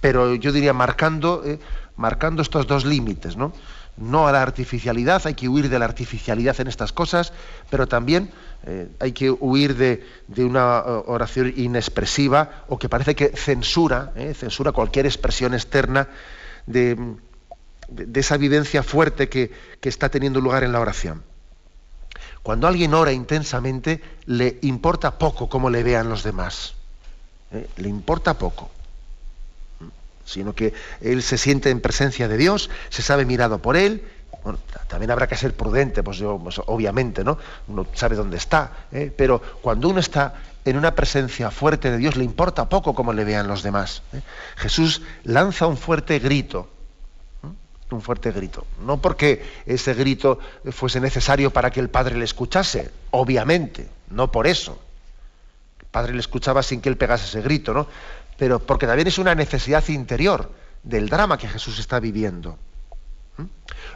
[0.02, 1.60] Pero yo diría marcando, eh,
[1.98, 3.52] marcando estos dos límites, ¿no?
[3.98, 7.34] No a la artificialidad, hay que huir de la artificialidad en estas cosas,
[7.72, 8.30] pero también
[8.66, 10.06] eh, hay que huir de,
[10.38, 16.08] una eh, oración inexpresiva o que parece que censura, censura cualquier expresión externa
[16.68, 16.98] de,
[18.14, 21.24] esa vivencia fuerte que está teniendo lugar en la oración.
[22.44, 26.74] Cuando alguien ora intensamente, le importa poco cómo le vean los demás.
[27.52, 27.68] ¿eh?
[27.78, 28.70] Le importa poco.
[30.26, 34.04] Sino que él se siente en presencia de Dios, se sabe mirado por él.
[34.88, 37.38] También habrá que ser prudente, pues, yo, pues, obviamente, ¿no?
[37.68, 38.72] Uno sabe dónde está.
[38.92, 39.14] ¿eh?
[39.16, 40.36] Pero cuando uno está
[40.66, 44.02] en una presencia fuerte de Dios, le importa poco cómo le vean los demás.
[44.14, 44.22] ¿eh?
[44.56, 46.70] Jesús lanza un fuerte grito
[47.96, 48.66] un fuerte grito.
[48.86, 50.40] No porque ese grito
[50.72, 54.80] fuese necesario para que el padre le escuchase, obviamente, no por eso.
[55.80, 57.88] El padre le escuchaba sin que él pegase ese grito, ¿no?
[58.38, 60.52] Pero porque también es una necesidad interior
[60.84, 62.58] del drama que Jesús está viviendo.
[63.38, 63.44] ¿Mm?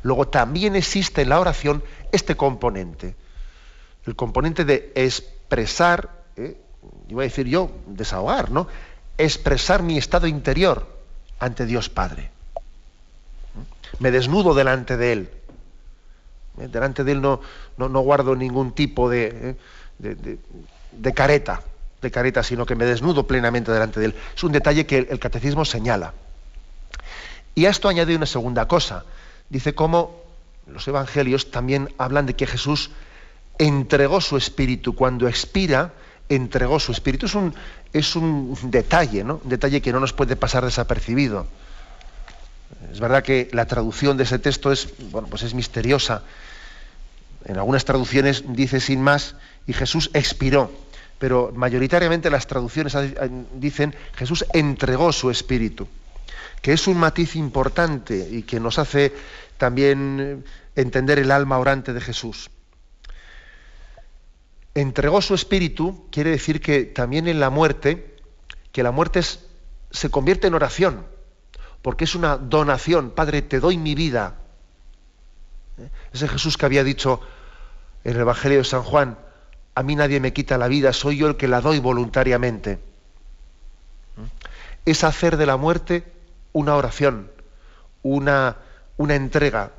[0.04, 3.16] Luego también existe en la oración este componente,
[4.06, 6.58] el componente de expresar, ¿eh?
[7.08, 8.68] iba a decir yo, desahogar, ¿no?
[9.18, 10.88] Expresar mi estado interior
[11.39, 12.34] ante Dios Padre
[14.00, 15.30] me desnudo delante de Él.
[16.60, 17.41] Eh, delante de Él no,
[17.78, 19.56] no, guardo ningún tipo eh,
[19.98, 20.38] de,
[20.91, 21.62] de, careta,
[22.02, 24.16] de careta, sino que me desnudo plenamente delante de Él.
[24.36, 26.14] Es un detalle que el, catecismo señala.
[27.56, 29.06] Y a esto añade una segunda cosa.
[29.50, 30.24] Dice cómo
[30.68, 32.91] los evangelios también hablan de que Jesús
[33.60, 34.96] entregó su espíritu.
[34.96, 35.94] Cuando expira,
[36.30, 37.28] entregó su espíritu.
[37.28, 37.54] Es un,
[37.91, 39.39] es un detalle, ¿no?
[39.44, 41.46] Un detalle que no nos puede pasar desapercibido.
[42.92, 46.24] Es verdad que la traducción de ese texto es, bueno, pues es misteriosa.
[47.46, 49.36] En algunas traducciones dice sin más,
[49.68, 50.72] y Jesús expiró,
[51.20, 52.96] pero mayoritariamente las traducciones
[53.54, 55.88] dicen Jesús entregó su espíritu,
[56.62, 59.14] que es un matiz importante y que nos hace
[59.58, 60.44] también
[60.76, 62.50] entender el alma orante de Jesús.
[64.76, 68.18] entregó su espíritu quiere decir que también en la muerte,
[68.72, 71.06] que la muerte se convierte en oración,
[71.84, 73.12] porque es una donación.
[73.12, 74.38] Padre, te doy mi vida.
[75.78, 75.90] ¿Eh?
[76.12, 77.20] Ese Jesús que había dicho
[78.04, 79.20] en el Evangelio de San Juan,
[79.76, 82.72] a mí nadie me quita la vida, soy yo el que la doy voluntariamente.
[82.72, 82.80] ¿Eh?
[84.86, 86.04] Es hacer de la muerte
[86.54, 87.30] una oración,
[88.02, 88.58] una,
[88.98, 89.72] una entrega,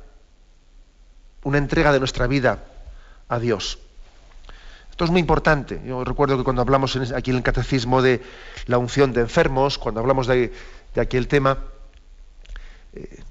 [1.43, 2.63] una entrega de nuestra vida
[3.27, 3.79] a Dios.
[4.95, 5.81] Esto es muy importante.
[5.85, 8.21] Yo recuerdo que cuando hablamos aquí en el catecismo de
[8.67, 10.53] la unción de enfermos, cuando hablamos de,
[10.95, 11.57] aquel tema,
[12.95, 13.23] eh,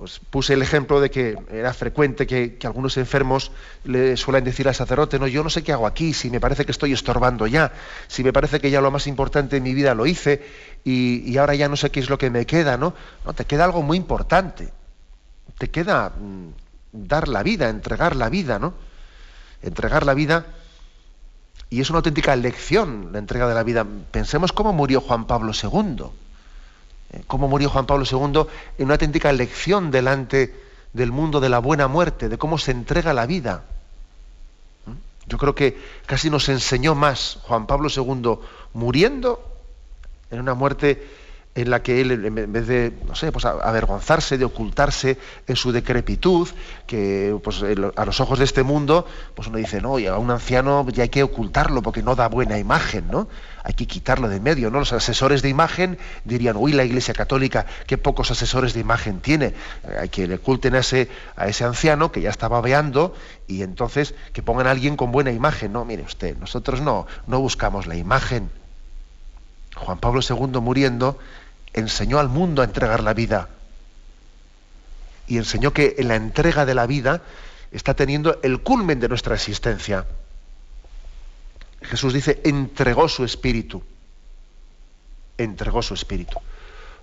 [0.00, 3.52] pues puse el ejemplo de que era frecuente que, algunos enfermos
[3.84, 6.64] le suelen decir al sacerdote, no, yo no sé qué hago aquí, si me parece
[6.64, 7.72] que estoy estorbando ya,
[8.08, 10.42] si me parece que ya lo más importante en mi vida lo hice
[10.84, 12.94] y, ahora ya no sé qué es lo que me queda, ¿no?
[13.26, 14.72] No, te queda algo muy importante.
[15.58, 16.48] Te queda mm,
[16.92, 18.72] dar la vida, entregar la vida, ¿no?
[19.60, 20.46] Entregar la vida
[21.68, 23.86] y es una auténtica lección la entrega de la vida.
[24.10, 26.06] Pensemos cómo murió Juan Pablo II.
[27.26, 28.46] Cómo murió Juan Pablo II
[28.78, 30.54] en una auténtica lección delante
[30.92, 33.64] del mundo de la buena muerte, de cómo se entrega la vida.
[34.86, 35.28] ¿Mm?
[35.28, 38.38] Yo creo que casi nos enseñó más Juan Pablo II
[38.74, 39.42] muriendo
[40.30, 41.06] en una muerte
[41.56, 45.72] en la que él, en vez de, no sé, pues avergonzarse, de ocultarse en su
[45.72, 46.48] decrepitud,
[46.86, 47.62] que pues,
[47.96, 51.02] a los ojos de este mundo, pues uno dice, no, y a un anciano ya
[51.02, 53.26] hay que ocultarlo porque no da buena imagen, ¿no?
[53.64, 54.78] Hay que quitarlo de medio, ¿no?
[54.78, 59.54] Los asesores de imagen dirían, uy, la Iglesia Católica, qué pocos asesores de imagen tiene.
[59.98, 63.14] Hay que le oculten a ese, a ese anciano que ya estaba veando
[63.48, 65.72] y entonces que pongan a alguien con buena imagen.
[65.72, 68.50] No, mire usted, nosotros no, no buscamos la imagen.
[69.76, 71.18] Juan Pablo II muriendo
[71.74, 73.48] enseñó al mundo a entregar la vida.
[75.26, 77.22] Y enseñó que en la entrega de la vida
[77.72, 80.06] está teniendo el culmen de nuestra existencia.
[81.82, 83.82] Jesús dice, entregó su espíritu.
[85.38, 86.38] Entregó su espíritu.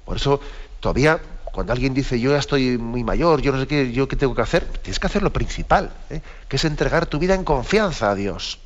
[0.05, 0.39] Por eso,
[0.79, 1.19] todavía,
[1.51, 4.35] cuando alguien dice, yo ya estoy muy mayor, yo no sé qué, yo qué tengo
[4.35, 6.21] que hacer, tienes que hacer lo principal, ¿eh?
[6.47, 8.59] que es entregar tu vida en confianza a Dios.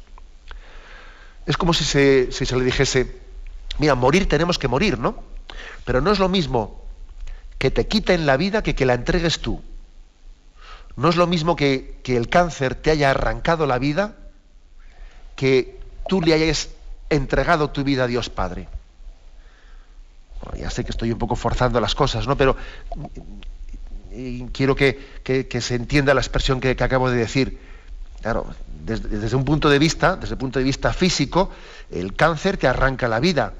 [1.45, 3.15] Es como si se, si se le dijese,
[3.79, 5.30] mira, morir tenemos que morir, ¿no?
[5.85, 6.81] Pero no es lo mismo
[7.57, 9.61] que te quiten la vida que que la entregues tú.
[10.95, 14.15] No es lo mismo que, el cáncer te haya arrancado la vida
[15.35, 16.69] que tú le hayas
[17.09, 18.67] entregado tu vida a Dios Padre.
[20.57, 22.35] ya sé que estoy un poco forzando las cosas, ¿no?
[22.35, 22.55] Pero
[24.51, 24.99] quiero que,
[25.61, 27.71] se entienda la expresión que, acabo de decir.
[28.21, 28.45] Claro,
[28.85, 31.49] desde, desde, un punto de vista, desde el punto de vista físico,
[31.89, 33.53] el cáncer te arranca la vida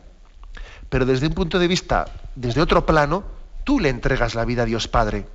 [0.91, 3.23] pero desde un punto de vista, desde otro plano,
[3.63, 5.25] tú le entregas la vida a Dios Padre.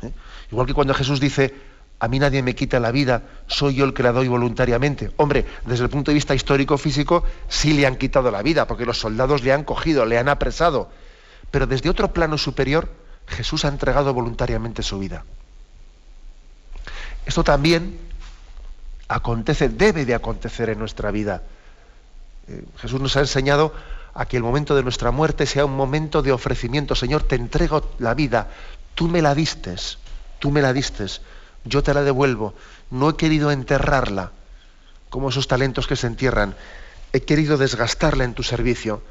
[0.00, 0.10] ¿Eh?
[0.50, 1.54] Igual que cuando Jesús dice,
[2.00, 5.10] a mí nadie me quita la vida, soy yo el que la doy voluntariamente.
[5.18, 8.98] Hombre, desde el punto de vista histórico-físico, sí le han quitado la vida, porque los
[8.98, 10.88] soldados le han cogido, le han apresado.
[11.50, 12.88] Pero desde otro plano superior,
[13.26, 15.22] Jesús ha entregado voluntariamente su vida.
[17.26, 17.98] Esto también
[19.06, 21.42] acontece, debe de acontecer en nuestra vida.
[22.48, 23.74] Eh, Jesús nos ha enseñado
[24.14, 26.94] a que el momento de nuestra muerte sea un momento de ofrecimiento.
[26.94, 28.48] Señor, te entrego la vida,
[28.94, 29.98] tú me la distes,
[30.38, 31.20] tú me la distes,
[31.64, 32.54] yo te la devuelvo.
[32.90, 34.30] No he querido enterrarla
[35.10, 36.54] como esos talentos que se entierran.
[37.12, 39.02] He querido desgastarla en tu servicio.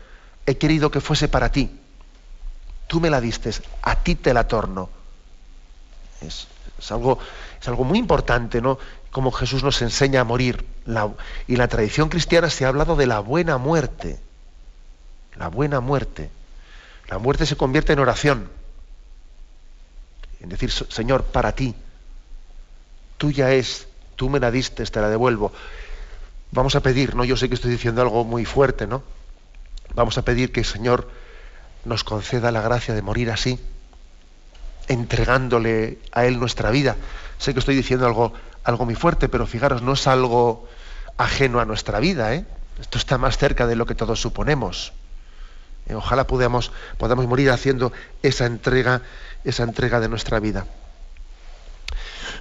[0.45, 1.79] He querido que fuese para ti.
[2.87, 4.89] Tú me la distes, a ti te la torno.
[6.21, 6.47] Es,
[6.89, 7.19] algo,
[7.59, 8.77] es algo muy importante, ¿no?
[9.11, 10.65] Como Jesús nos enseña a morir.
[11.47, 14.19] y la tradición cristiana se ha hablado de la buena muerte
[15.35, 16.29] la buena muerte.
[17.07, 18.49] La muerte se convierte en oración.
[20.39, 21.73] En decir, Señor, para ti,
[23.17, 25.51] tuya es, tú me la diste, te la devuelvo.
[26.51, 27.23] Vamos a pedir, ¿no?
[27.23, 29.03] Yo sé que estoy diciendo algo muy fuerte, ¿no?
[29.95, 31.09] Vamos a pedir que el Señor
[31.85, 33.59] nos conceda la gracia de morir así,
[34.87, 36.95] entregándole a Él nuestra vida.
[37.37, 40.67] Sé que estoy diciendo algo, algo muy fuerte, pero fijaros, no es algo
[41.17, 42.45] ajeno a nuestra vida, ¿eh?
[42.79, 44.93] Esto está más cerca de lo que todos suponemos.
[45.87, 49.01] Eh, ojalá podamos, podamos morir haciendo esa entrega,
[49.43, 50.65] esa entrega de nuestra vida.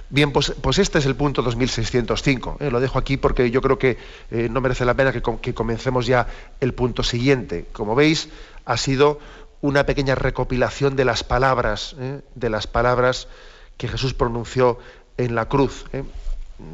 [0.09, 2.57] Bien, pues, pues este es el punto 2605.
[2.59, 3.97] Eh, lo dejo aquí porque yo creo que
[4.31, 6.27] eh, no merece la pena que, que, comencemos ya
[6.59, 7.65] el punto siguiente.
[7.73, 8.29] Como veis,
[8.65, 9.19] ha sido
[9.61, 11.95] una pequeña recopilación de las palabras,
[12.35, 13.29] de las palabras
[13.77, 14.77] que Jesús pronunció
[15.17, 15.85] en la cruz.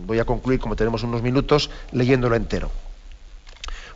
[0.08, 2.72] Voy a concluir, como tenemos unos minutos, leyéndolo entero.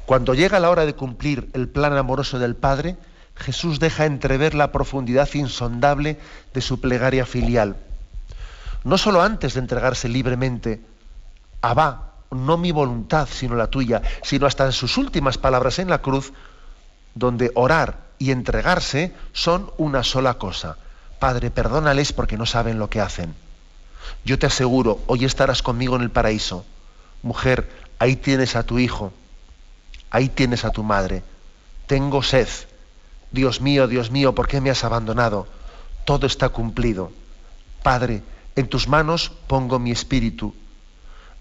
[0.05, 2.97] Cuando llega la hora de cumplir el plan amoroso del Padre,
[3.35, 6.19] Jesús deja entrever la profundidad insondable
[6.53, 7.77] de su plegaria filial.
[8.83, 10.81] No solo antes de entregarse libremente,
[11.61, 16.01] Abba, no mi voluntad, sino la tuya, sino hasta en sus últimas palabras en la
[16.01, 16.33] cruz,
[17.15, 20.77] donde orar y entregarse son una sola cosa.
[21.19, 23.33] Padre, perdónales porque no saben lo que hacen.
[24.25, 26.65] Yo te aseguro, hoy estarás conmigo en el paraíso.
[27.21, 29.13] Mujer, ahí tienes a tu hijo,
[30.13, 31.23] ahí tienes a tu madre.
[31.87, 32.47] Tengo sed.
[33.31, 35.47] Dios mío, Dios mío, ¿por qué me has abandonado?
[36.05, 37.11] Todo está cumplido.
[37.81, 38.21] Padre,
[38.55, 40.53] en tus manos pongo mi espíritu.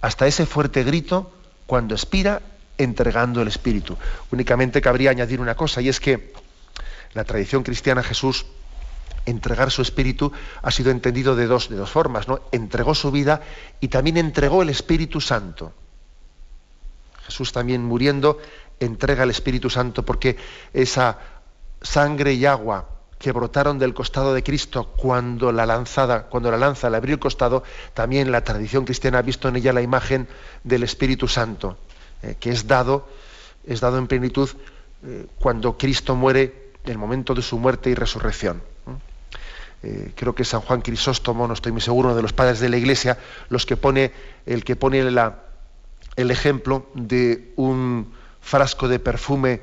[0.00, 1.30] Hasta ese fuerte grito,
[1.66, 2.40] cuando expira,
[2.78, 3.96] entregando el espíritu.
[4.32, 6.32] Únicamente cabría añadir una cosa, y es que
[7.12, 8.46] la tradición cristiana Jesús
[9.26, 12.40] entregar su espíritu ha sido entendido de dos, de dos formas, ¿no?
[12.52, 13.42] Entregó su vida
[13.80, 15.74] y también entregó el Espíritu Santo.
[17.26, 18.38] Jesús también muriendo
[18.80, 20.36] entrega el Espíritu Santo porque
[20.72, 21.18] esa
[21.80, 26.90] sangre y agua que brotaron del costado de Cristo cuando la lanzada, cuando la lanza
[26.90, 27.62] le abrió el costado,
[27.94, 30.26] también la tradición cristiana ha visto en ella la imagen
[30.64, 31.78] del Espíritu Santo,
[32.22, 33.06] eh, que es dado,
[33.64, 34.50] es dado en plenitud
[35.04, 38.60] eh, cuando Cristo muere, en el momento de su muerte y resurrección.
[39.84, 42.68] Eh, creo que San Juan Crisóstomo, no estoy muy seguro, uno de los padres de
[42.68, 43.18] la Iglesia,
[43.48, 44.12] los que pone,
[44.46, 44.98] el que pone
[46.16, 49.60] el ejemplo de un frasco de perfume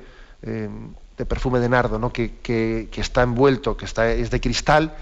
[1.20, 2.14] de perfume de nardo, ¿no?
[2.14, 4.96] que, está envuelto, que está, es de cristal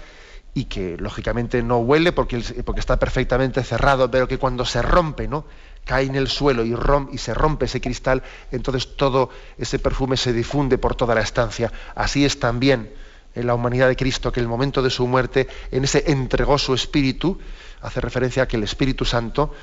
[0.52, 5.28] y que lógicamente no huele porque, porque está perfectamente cerrado, pero que cuando se rompe,
[5.28, 5.44] ¿no?
[5.84, 6.76] cae en el suelo y,
[7.12, 11.72] y se rompe ese cristal, entonces todo ese perfume se difunde por toda la estancia.
[11.94, 12.92] Así es también
[13.36, 16.58] en la humanidad de Cristo, que en el momento de su muerte, en ese entregó
[16.58, 17.38] su espíritu,
[17.80, 19.54] hace referencia a que el Espíritu Santo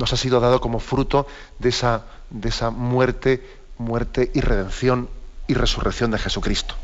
[0.00, 1.26] nos ha sido dado como fruto
[1.58, 3.46] de esa, de esa muerte,
[3.78, 5.08] muerte y redención
[5.46, 6.74] y resurrección de Jesucristo.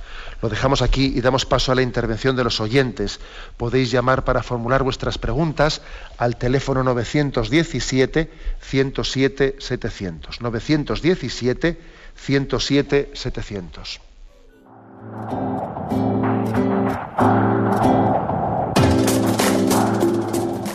[0.43, 3.21] Lo dejamos aquí y damos paso a la intervención de los oyentes.
[3.57, 5.81] Podéis llamar para formular vuestras preguntas
[6.19, 9.57] al teléfono 917 107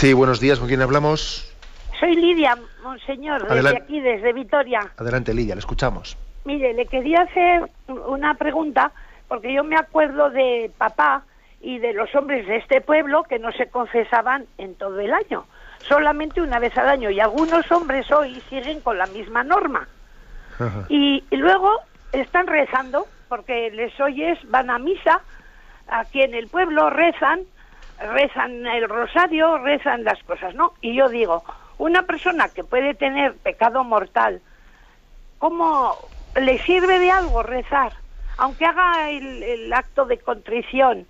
[0.00, 0.58] Sí, buenos días.
[0.58, 1.54] ¿Con quién hablamos?
[2.00, 4.80] Soy Lidia, monseñor, desde aquí, desde Vitoria.
[4.96, 6.16] Adelante, Lidia, le escuchamos.
[6.46, 8.92] Mire, le quería hacer una pregunta,
[9.28, 11.24] porque yo me acuerdo de papá
[11.60, 15.44] y de los hombres de este pueblo que no se confesaban en todo el año,
[15.86, 17.10] solamente una vez al año.
[17.10, 19.86] Y algunos hombres hoy siguen con la misma norma.
[20.88, 21.70] Y, y luego
[22.12, 25.20] están rezando, porque les oyes, van a misa,
[25.88, 27.40] aquí en el pueblo rezan,
[28.00, 30.74] rezan el rosario, rezan las cosas, ¿no?
[30.80, 31.44] Y yo digo,
[31.78, 34.40] una persona que puede tener pecado mortal,
[35.38, 35.96] ¿cómo
[36.40, 37.92] le sirve de algo rezar?
[38.38, 41.06] Aunque haga el, acto de contrición,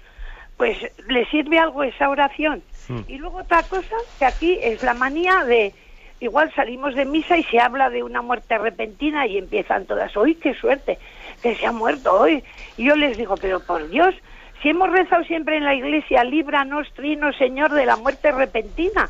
[0.57, 0.79] pues
[1.09, 2.63] le sirve algo esa oración.
[3.07, 5.73] Y luego otra cosa, que aquí es la manía de,
[6.19, 10.35] igual salimos de misa y se habla de una muerte repentina y empiezan todas, ¡uy,
[10.35, 10.99] qué suerte!
[11.43, 12.43] que se ha muerto hoy.
[12.77, 14.15] Y yo les digo, pero por Dios,
[14.63, 19.09] si hemos rezado siempre en la iglesia, líbranos, trino, Señor, de la muerte repentina.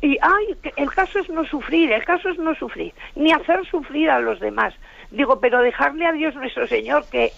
[0.00, 4.10] Y, ay, el caso es no sufrir, el caso es no sufrir, ni hacer sufrir
[4.10, 4.74] a los demás.
[5.12, 7.30] Digo, pero dejarle a Dios nuestro Señor que,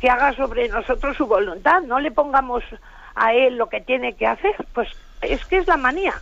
[0.00, 2.62] que haga sobre nosotros su voluntad, no le pongamos
[3.14, 4.54] a Él lo que tiene que hacer.
[4.74, 4.88] Pues
[5.22, 6.12] es que es la manía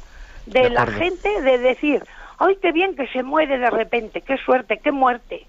[0.46, 2.04] de, la gente de decir,
[2.38, 4.20] ¡ay, qué bien que se muere de repente!
[4.20, 5.46] ¡Qué suerte, qué muerte!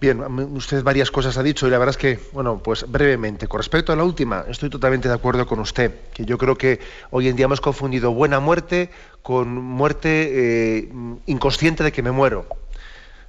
[0.00, 3.58] Bien, usted varias cosas ha dicho y la verdad es que, bueno, pues brevemente, con
[3.58, 6.78] respecto a la última, estoy totalmente de acuerdo con usted, que yo creo que
[7.10, 8.90] hoy en día hemos confundido buena muerte
[9.22, 10.92] con muerte eh,
[11.26, 12.46] inconsciente de que me muero.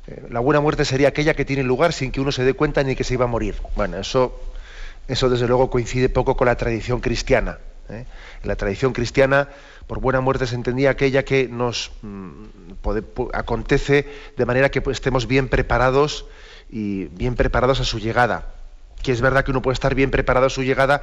[0.05, 2.83] Eh, la buena muerte sería aquella que tiene lugar sin que uno se dé cuenta
[2.83, 3.55] ni que se iba a morir.
[3.75, 4.39] Bueno, eso,
[5.07, 7.57] eso desde luego coincide poco con la tradición cristiana.
[7.89, 8.05] ¿eh?
[8.43, 9.49] En la tradición cristiana,
[9.87, 12.43] por buena muerte se entendía aquella que nos mm,
[13.33, 14.07] acontece
[14.37, 16.27] de manera que pues, estemos bien preparados
[16.69, 18.53] y bien preparados a su llegada.
[19.01, 21.01] Que es verdad que uno puede estar bien preparado a su llegada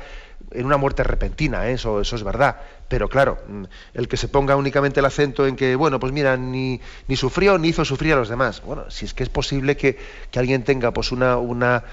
[0.51, 1.73] en una muerte repentina, ¿eh?
[1.73, 2.57] eso, eso es verdad.
[2.89, 3.65] Pero claro, mm,
[3.95, 7.57] el que se ponga únicamente el acento en que, bueno, pues mira, ni, ni sufrió
[7.57, 8.63] ni hizo sufrir a los demás.
[8.63, 9.99] Bueno, si es que es posible que,
[10.31, 11.85] que alguien tenga pues una, una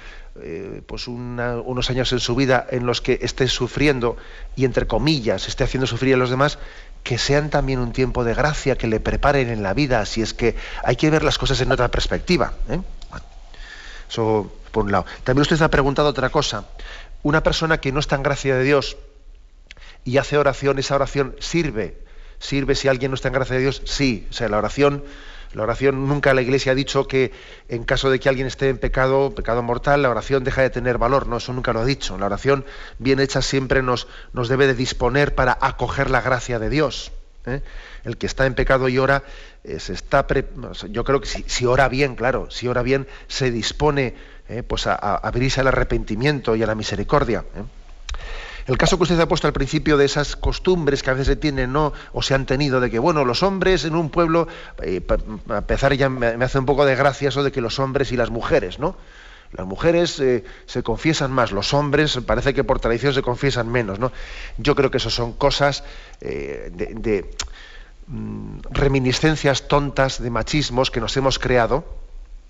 [0.42, 4.18] eh, pues unos años en su vida en los que esté sufriendo
[4.56, 6.58] y entre comillas esté haciendo sufrir a los demás,
[7.04, 10.34] que sean también un tiempo de gracia, que le preparen en la vida, si es
[10.34, 12.54] que hay que ver las cosas en otra perspectiva.
[12.68, 12.80] ¿eh?
[14.10, 15.06] Eso por un lado.
[15.24, 16.66] También usted ha preguntado otra cosa.
[17.22, 18.98] Una persona que no está en gracia de Dios
[20.04, 21.98] y hace oración, esa oración sirve.
[22.40, 23.82] ¿Sirve si alguien no está en gracia de Dios?
[23.86, 24.28] Sí.
[24.30, 25.04] O sea, la oración,
[25.54, 27.32] la oración nunca la Iglesia ha dicho que
[27.70, 30.98] en caso de que alguien esté en pecado, pecado mortal, la oración deja de tener
[30.98, 31.28] valor.
[31.28, 32.18] No, eso nunca lo ha dicho.
[32.18, 32.66] La oración
[33.00, 37.14] bien hecha siempre nos, nos debe de disponer para acoger la gracia de Dios.
[37.46, 37.62] ¿Eh?
[38.04, 39.24] El que está en pecado y ora,
[39.64, 40.26] eh, se está
[40.90, 44.16] yo creo que si, ora bien, claro, si ora bien, se dispone
[44.50, 44.64] ¿eh?
[44.64, 47.44] pues a, abrirse al arrepentimiento y a la misericordia.
[48.66, 51.36] El caso que usted ha puesto al principio de esas costumbres que a veces se
[51.36, 51.92] tienen ¿no?
[52.14, 54.48] o se han tenido de que, bueno, los hombres en un pueblo,
[55.50, 58.18] a empezar ya me, hace un poco de gracia eso de que los hombres y
[58.18, 58.96] las mujeres, ¿no?
[59.56, 60.22] Las mujeres
[60.66, 64.00] se confiesan más, los hombres parece que por tradición se confiesan menos.
[64.00, 64.12] ¿no?
[64.58, 65.84] Yo creo que eso son cosas
[66.20, 67.26] de,
[68.08, 71.86] Mm, reminiscencias tontas de machismos que nos hemos creado,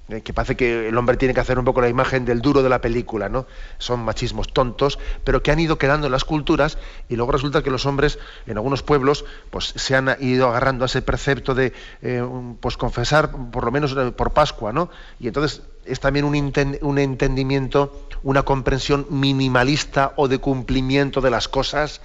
[0.09, 2.63] eh, que parece que el hombre tiene que hacer un poco la imagen del duro
[2.63, 3.45] de la película, ¿no?
[3.77, 7.69] Son machismos tontos, pero que han ido quedando en las culturas y luego resulta que
[7.69, 12.27] los hombres en algunos pueblos pues se han ido agarrando a ese precepto de eh,
[12.59, 14.89] pues confesar por lo menos eh, por Pascua, ¿no?
[15.19, 21.47] Y entonces es también un, un entendimiento, una comprensión minimalista o de cumplimiento de las
[21.47, 22.01] cosas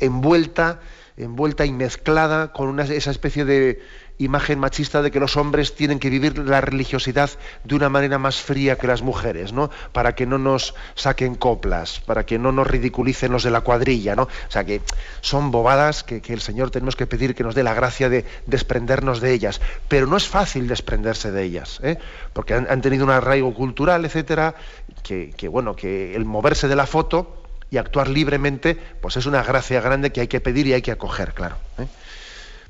[0.00, 0.80] envuelta
[1.16, 3.80] envuelta y mezclada con una, esa especie de
[4.20, 7.30] imagen machista de que los hombres tienen que vivir la religiosidad
[7.64, 9.70] de una manera más fría que las mujeres, ¿no?
[9.92, 14.14] Para que no nos saquen coplas, para que no nos ridiculicen los de la cuadrilla,
[14.14, 14.24] ¿no?
[14.24, 14.82] O sea que
[15.22, 19.20] son bobadas que, el Señor tenemos que pedir que nos dé la gracia de desprendernos
[19.20, 19.60] de ellas.
[19.88, 21.96] Pero no es fácil desprenderse de ellas, ¿eh?
[22.34, 24.54] porque han, tenido un arraigo cultural, etcétera,
[25.02, 29.42] que, que bueno, que el moverse de la foto y actuar libremente, pues es una
[29.42, 31.56] gracia grande que hay que pedir y hay que acoger, claro.
[31.78, 31.86] ¿eh?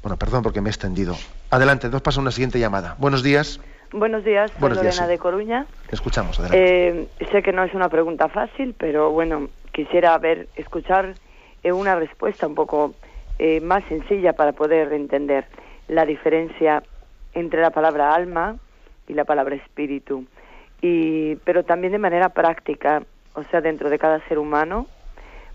[0.02, 1.14] Bueno, perdón porque me he extendido.
[1.50, 2.96] Adelante, nos pasa una siguiente llamada.
[2.98, 3.60] Buenos días.
[3.92, 5.66] Buenos días, soy Lorena de Coruña.
[5.90, 6.88] Escuchamos, adelante.
[6.88, 11.14] Eh, sé que no es una pregunta fácil, pero bueno, quisiera ver, escuchar
[11.62, 12.94] eh, una respuesta un poco
[13.62, 15.46] más sencilla para poder entender
[15.88, 16.82] la diferencia
[17.32, 18.56] entre la palabra alma
[19.08, 20.26] y la palabra espíritu.
[20.82, 23.02] Y, pero también de manera práctica,
[23.34, 24.86] o sea, dentro de cada ser humano,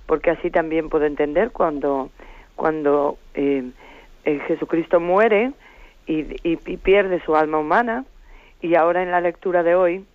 [0.05, 2.09] porque así también puedo entender cuando,
[2.55, 3.71] cuando eh,
[4.25, 5.53] eh, Jesucristo muere
[6.07, 8.05] y, y, pierde su alma humana,
[8.61, 10.05] y ahora en la lectura de hoy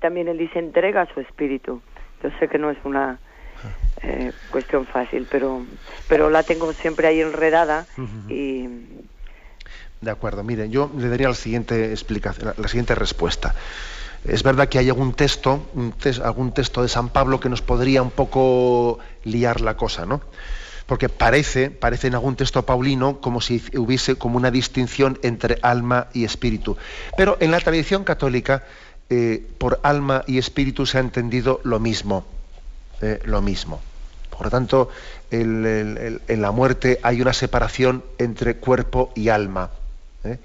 [0.00, 1.80] también él dice entrega su espíritu.
[2.22, 3.18] Yo sé que no es una
[4.02, 5.62] eh, cuestión fácil, pero,
[6.08, 7.86] pero la tengo siempre ahí enredada
[8.28, 8.68] y...
[10.00, 13.54] De acuerdo, miren, yo le daría la siguiente explicación, la siguiente respuesta.
[14.24, 15.64] Es verdad que hay algún texto,
[16.24, 20.20] algún texto de San Pablo que nos podría un poco liar la cosa, ¿no?
[20.86, 26.08] Porque parece, parece en algún texto paulino como si hubiese como una distinción entre alma
[26.12, 26.76] y espíritu.
[27.16, 28.64] Pero en la tradición católica,
[29.14, 32.24] eh, por alma y espíritu se ha entendido lo mismo.
[33.02, 33.78] Eh, lo mismo.
[34.30, 34.88] Por lo tanto,
[35.30, 39.70] en la muerte hay una separación entre cuerpo y alma,
[40.24, 40.38] ¿eh?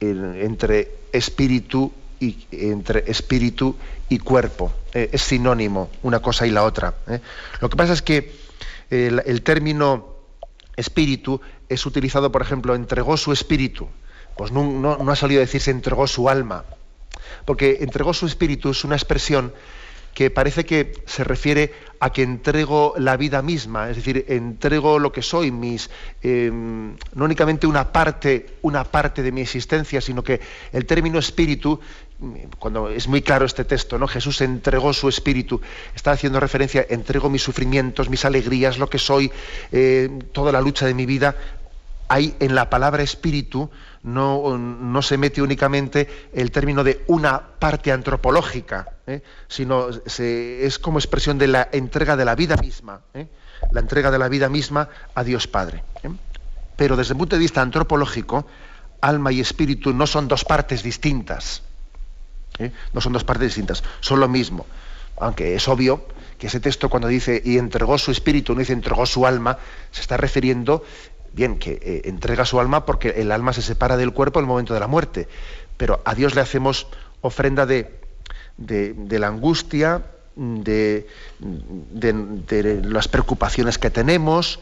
[0.00, 3.76] entre espíritu y, entre espíritu
[4.08, 4.72] y cuerpo.
[4.94, 6.94] Es sinónimo una cosa y la otra.
[7.60, 8.39] Lo que pasa es que
[8.90, 10.16] el, término
[10.76, 13.88] espíritu es utilizado, por ejemplo, entregó su espíritu.
[14.36, 16.64] Pues no, ha salido a decirse entregó su alma.
[17.44, 19.52] Porque entregó su espíritu es una expresión
[20.14, 25.12] que parece que se refiere a que entrego la vida misma, es decir, entrego lo
[25.12, 25.88] que soy, mis,
[26.22, 30.40] em, no únicamente una parte, una parte de mi existencia, sino que
[30.72, 31.78] el término espíritu,
[32.58, 34.06] cuando es muy claro este texto, ¿no?
[34.06, 35.60] Jesús entregó su espíritu,
[35.94, 39.32] está haciendo referencia, entrego mis sufrimientos, mis alegrías, lo que soy,
[39.72, 41.36] eh, toda la lucha de mi vida,
[42.08, 43.70] hay en la palabra espíritu
[44.02, 49.22] no, no se mete únicamente el término de una parte antropológica, ¿eh?
[49.46, 53.28] sino es como expresión de la entrega de la vida misma, ¿eh?
[53.70, 55.84] la entrega de la vida misma a Dios Padre.
[56.76, 58.46] Pero desde el punto de vista antropológico,
[59.00, 61.62] alma y espíritu no son dos partes distintas.
[62.92, 64.66] No son dos partes distintas, son lo mismo.
[65.18, 66.04] Aunque es obvio
[66.38, 69.58] que ese texto cuando dice y entregó su espíritu, no dice entregó su alma,
[69.90, 70.82] se está refiriendo
[71.32, 74.48] bien, que eh, entrega su alma porque el alma se separa del cuerpo en el
[74.48, 75.28] momento de la muerte,
[75.76, 76.86] pero a Dios le hacemos
[77.20, 78.00] ofrenda de,
[78.56, 80.02] de, la angustia,
[80.36, 81.06] de,
[81.38, 84.60] de, las preocupaciones que tenemos,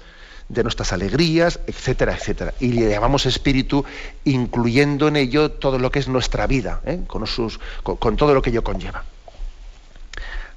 [0.49, 2.55] de nuestras alegrías, etcétera, etcétera.
[2.61, 3.85] Y le llamamos espíritu,
[4.25, 7.01] incluyendo en ello todo lo que es nuestra vida, ¿eh?
[7.07, 9.05] con, sus, con todo lo que ello conlleva.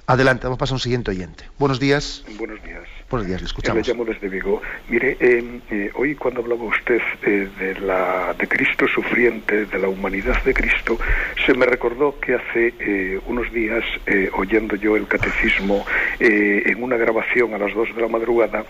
[0.08, 1.46] Adelante, vamos a pasar a un siguiente oyente.
[1.58, 2.24] Buenos días.
[2.38, 2.84] Buenos días.
[3.12, 3.86] Buenos días, le escuchamos.
[3.86, 4.62] Me llamo desde Vigo.
[4.88, 9.90] Mire, em, eh, hoy cuando hablaba usted eh, de, la, de Cristo sufriente, de la
[9.90, 10.98] humanidad de Cristo,
[11.46, 13.84] se me recordó que hace eh, unos días,
[14.34, 15.86] oyendo yo el catecismo
[16.20, 18.64] en una grabación a las dos de la madrugada,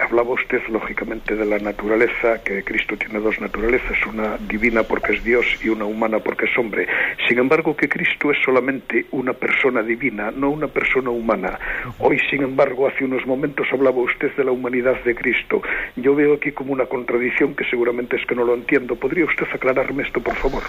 [0.00, 5.24] hablaba usted lógicamente de la naturaleza, que Cristo tiene dos naturalezas, una divina porque es
[5.24, 6.86] Dios y una humana porque es hombre.
[7.28, 11.58] Sin embargo, que Cristo es solamente una persona divina, no una persona humana.
[11.98, 15.62] Hoy, sin embargo, hace unos momentos hablaba usted de la humanidad de Cristo.
[15.96, 18.96] Yo veo aquí como una contradicción que seguramente es que no lo entiendo.
[18.96, 20.62] ¿Podría usted aclararme esto, por favor?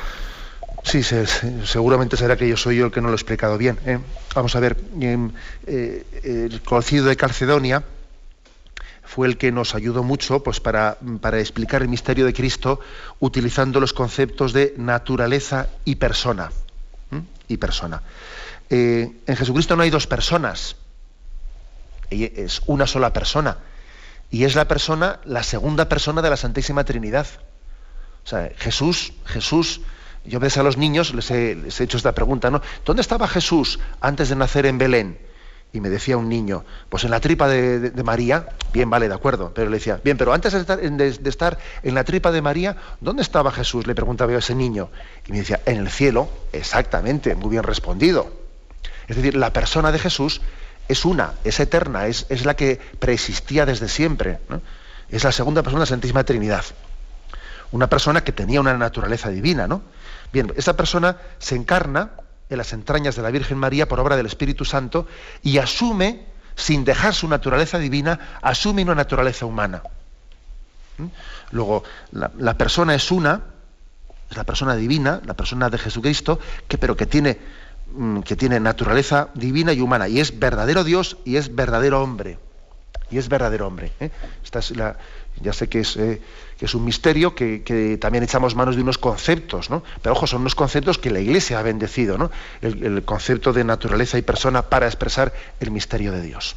[0.84, 3.78] Sí, seguramente será que yo soy yo el que no lo he explicado bien.
[3.86, 4.00] ¿eh?
[4.36, 5.32] Vamos a ver, em,
[5.68, 7.84] eh, el Concilio de Calcedonia
[9.04, 12.80] fue el que nos ayudó mucho pues, para, para explicar el misterio de Cristo
[13.20, 16.52] utilizando los conceptos de naturaleza y persona.
[17.48, 18.02] Y persona.
[18.70, 20.78] Eh, en Jesucristo no hay dos personas,
[22.12, 23.58] es una sola persona.
[24.30, 27.28] Y es la persona, la segunda persona de la Santísima Trinidad.
[28.24, 29.82] O sea, Jesús, Jesús,
[30.26, 32.62] yo ves a los niños, les he, hecho esta pregunta, ¿no?
[32.86, 35.20] ¿Dónde estaba Jesús antes de nacer en Belén?
[35.74, 39.54] Y me decía un niño, pues en la tripa de, María, bien, vale, de acuerdo,
[39.54, 42.76] pero le decía, bien, pero antes de estar, de estar, en la tripa de María,
[43.00, 43.88] ¿dónde estaba Jesús?
[43.88, 44.92] Le preguntaba yo a ese niño.
[45.28, 48.32] Y me decía, en el cielo, exactamente, muy bien respondido.
[49.08, 50.42] Es decir, la persona de Jesús
[50.92, 54.40] es una, es eterna, es, es la que preexistía desde siempre.
[55.10, 56.66] Es la segunda persona de la Santísima Trinidad.
[57.72, 59.82] Una persona que tenía una naturaleza divina, ¿no?
[60.34, 62.12] Bien, esa persona se encarna
[62.50, 65.08] en las entrañas de la Virgen María por obra del Espíritu Santo
[65.42, 66.26] y asume,
[66.56, 69.84] sin dejar su naturaleza divina, asume una naturaleza humana.
[70.98, 71.06] ¿Mm?
[71.52, 73.42] Luego, la, la, persona es una,
[74.30, 77.40] es la persona divina, la persona de Jesucristo, que, pero que tiene
[78.26, 82.38] que tiene naturaleza divina y humana, y es verdadero Dios y es verdadero hombre.
[83.10, 83.92] Y es verdadero hombre.
[84.00, 84.10] ¿eh?
[84.44, 84.98] Esta es la,
[85.42, 86.22] ya sé que es, eh,
[86.58, 89.84] que es un misterio, que, también echamos manos de unos conceptos, ¿no?
[90.02, 92.32] pero ojo, son unos conceptos que la Iglesia ha bendecido, ¿no?
[92.62, 96.56] el, concepto de naturaleza y persona para expresar el misterio de Dios.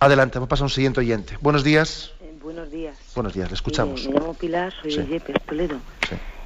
[0.00, 1.36] Adelante, vamos a pasar a un siguiente oyente.
[1.40, 2.12] Buenos días.
[2.20, 2.96] Eh, buenos días.
[3.16, 4.06] Buenos días, le escuchamos.
[4.06, 5.80] me llamo Pilar, soy de Yepes, Toledo.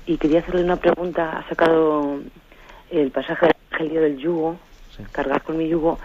[0.07, 1.39] Sí y quería hacerle una pregunta.
[1.39, 2.21] Ha sacado
[2.91, 4.57] el pasaje del Evangelio del yugo,
[5.13, 5.99] cargar con mi yugo,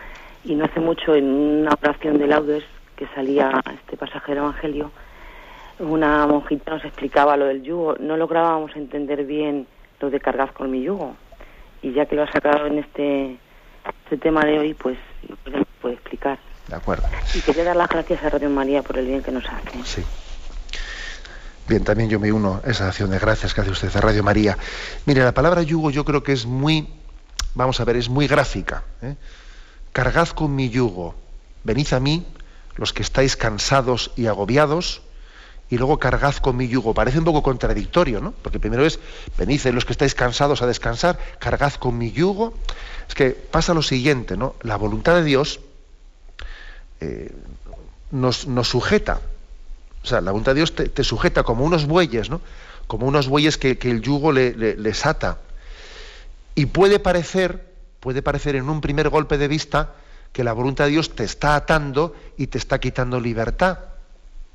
[0.43, 2.63] y no hace mucho en una oración de laudes
[2.95, 4.91] que salía este pasaje del Evangelio,
[5.79, 7.95] una monjita nos explicaba lo del yugo.
[7.99, 9.67] No lográbamos entender bien
[9.99, 11.15] lo de cargar con mi yugo.
[11.83, 13.37] Y ya que lo ha sacado en este,
[14.03, 14.97] este tema de hoy, pues,
[15.43, 16.39] pues puede explicar.
[16.67, 17.07] De acuerdo.
[17.35, 19.83] Y quería dar las gracias a Radio María por el bien que nos hace.
[19.83, 20.03] Sí.
[21.67, 24.23] Bien, también yo me uno a esa acción de gracias que hace usted a Radio
[24.23, 24.57] María.
[25.05, 26.87] Mire, la palabra yugo yo creo que es muy,
[27.55, 28.83] vamos a ver, es muy gráfica.
[29.01, 29.15] ¿eh?
[29.91, 31.15] Cargad con mi yugo,
[31.65, 32.25] venid a mí,
[32.77, 35.01] los que estáis cansados y agobiados,
[35.69, 36.93] y luego cargad con mi yugo.
[36.93, 38.31] Parece un poco contradictorio, ¿no?
[38.31, 38.99] Porque primero es,
[39.37, 42.53] venid los que estáis cansados a descansar, cargad con mi yugo.
[43.09, 44.55] Es que pasa lo siguiente, ¿no?
[44.61, 45.59] La voluntad de Dios
[47.01, 47.35] eh,
[48.11, 49.19] nos, nos sujeta
[50.07, 52.39] o sea, la voluntad de Dios te, sujeta como unos bueyes, ¿no?
[52.87, 55.39] Como unos bueyes que, el yugo le, les ata.
[56.55, 59.95] Y puede parecer, puede parecer en un primer golpe de vista
[60.31, 63.79] que la voluntad de Dios te está atando y te está quitando libertad.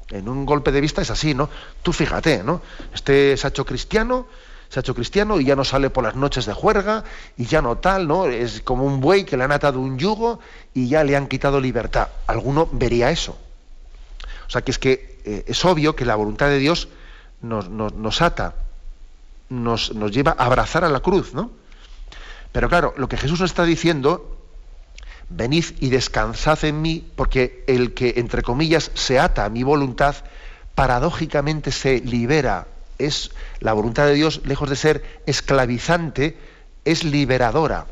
[0.08, 1.50] En un golpe de vista es así, ¿no?
[1.82, 2.62] Tú fíjate, ¿no?
[2.94, 4.28] Este se cristiano,
[4.70, 7.04] se ha hecho cristiano y ya no sale por las noches de juerga
[7.36, 8.24] y ya no tal, ¿no?
[8.24, 10.40] Es como un buey que le han atado un yugo
[10.72, 12.08] y ya le han quitado libertad.
[12.26, 13.36] Alguno vería eso.
[14.46, 16.88] O sea que es que eh, es obvio que la voluntad de Dios
[17.40, 18.54] nos, ata,
[19.48, 21.50] nos, nos, lleva a abrazar a la cruz, ¿no?
[22.52, 24.38] Pero claro, lo que Jesús nos está diciendo,
[25.30, 30.16] venid y descansad en mí, porque el que, entre comillas, se ata a mi voluntad,
[30.74, 32.66] paradójicamente se libera.
[32.98, 36.36] Es la voluntad de Dios, lejos de ser esclavizante,
[36.84, 37.86] es liberadora.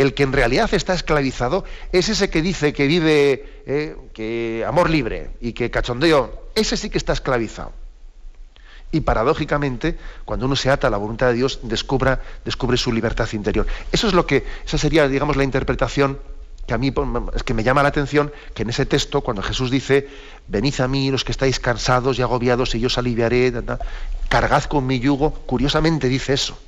[0.00, 4.88] El que en realidad está esclavizado es ese que dice que vive eh, que amor
[4.88, 6.48] libre y que cachondeo.
[6.54, 7.72] Ese sí que está esclavizado.
[8.92, 13.28] Y paradójicamente, cuando uno se ata a la voluntad de Dios, descubra, descubre su libertad
[13.34, 13.66] interior.
[13.92, 16.18] Eso es lo que, esa sería, digamos, la interpretación
[16.66, 16.94] que a mí
[17.34, 20.08] es que me llama la atención que en ese texto, cuando Jesús dice,
[20.48, 23.52] venid a mí los que estáis cansados y agobiados, y yo os aliviaré,
[24.30, 26.58] cargad con mi yugo, curiosamente dice eso,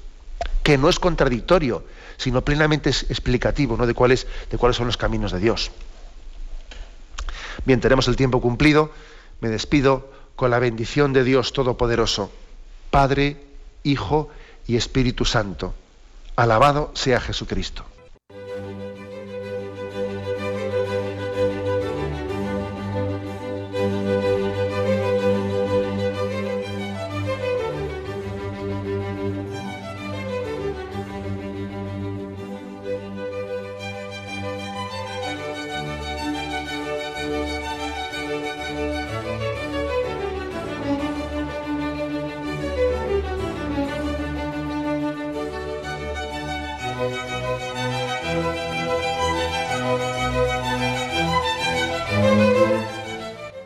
[0.62, 1.82] que no es contradictorio,
[2.22, 3.86] sino plenamente explicativo ¿no?
[3.86, 5.72] de, cuáles, de cuáles son los caminos de Dios.
[7.64, 8.92] Bien, tenemos el tiempo cumplido,
[9.40, 12.30] me despido con la bendición de Dios Todopoderoso,
[12.90, 13.42] Padre,
[13.82, 14.30] Hijo
[14.66, 15.74] y Espíritu Santo.
[16.36, 17.84] Alabado sea Jesucristo.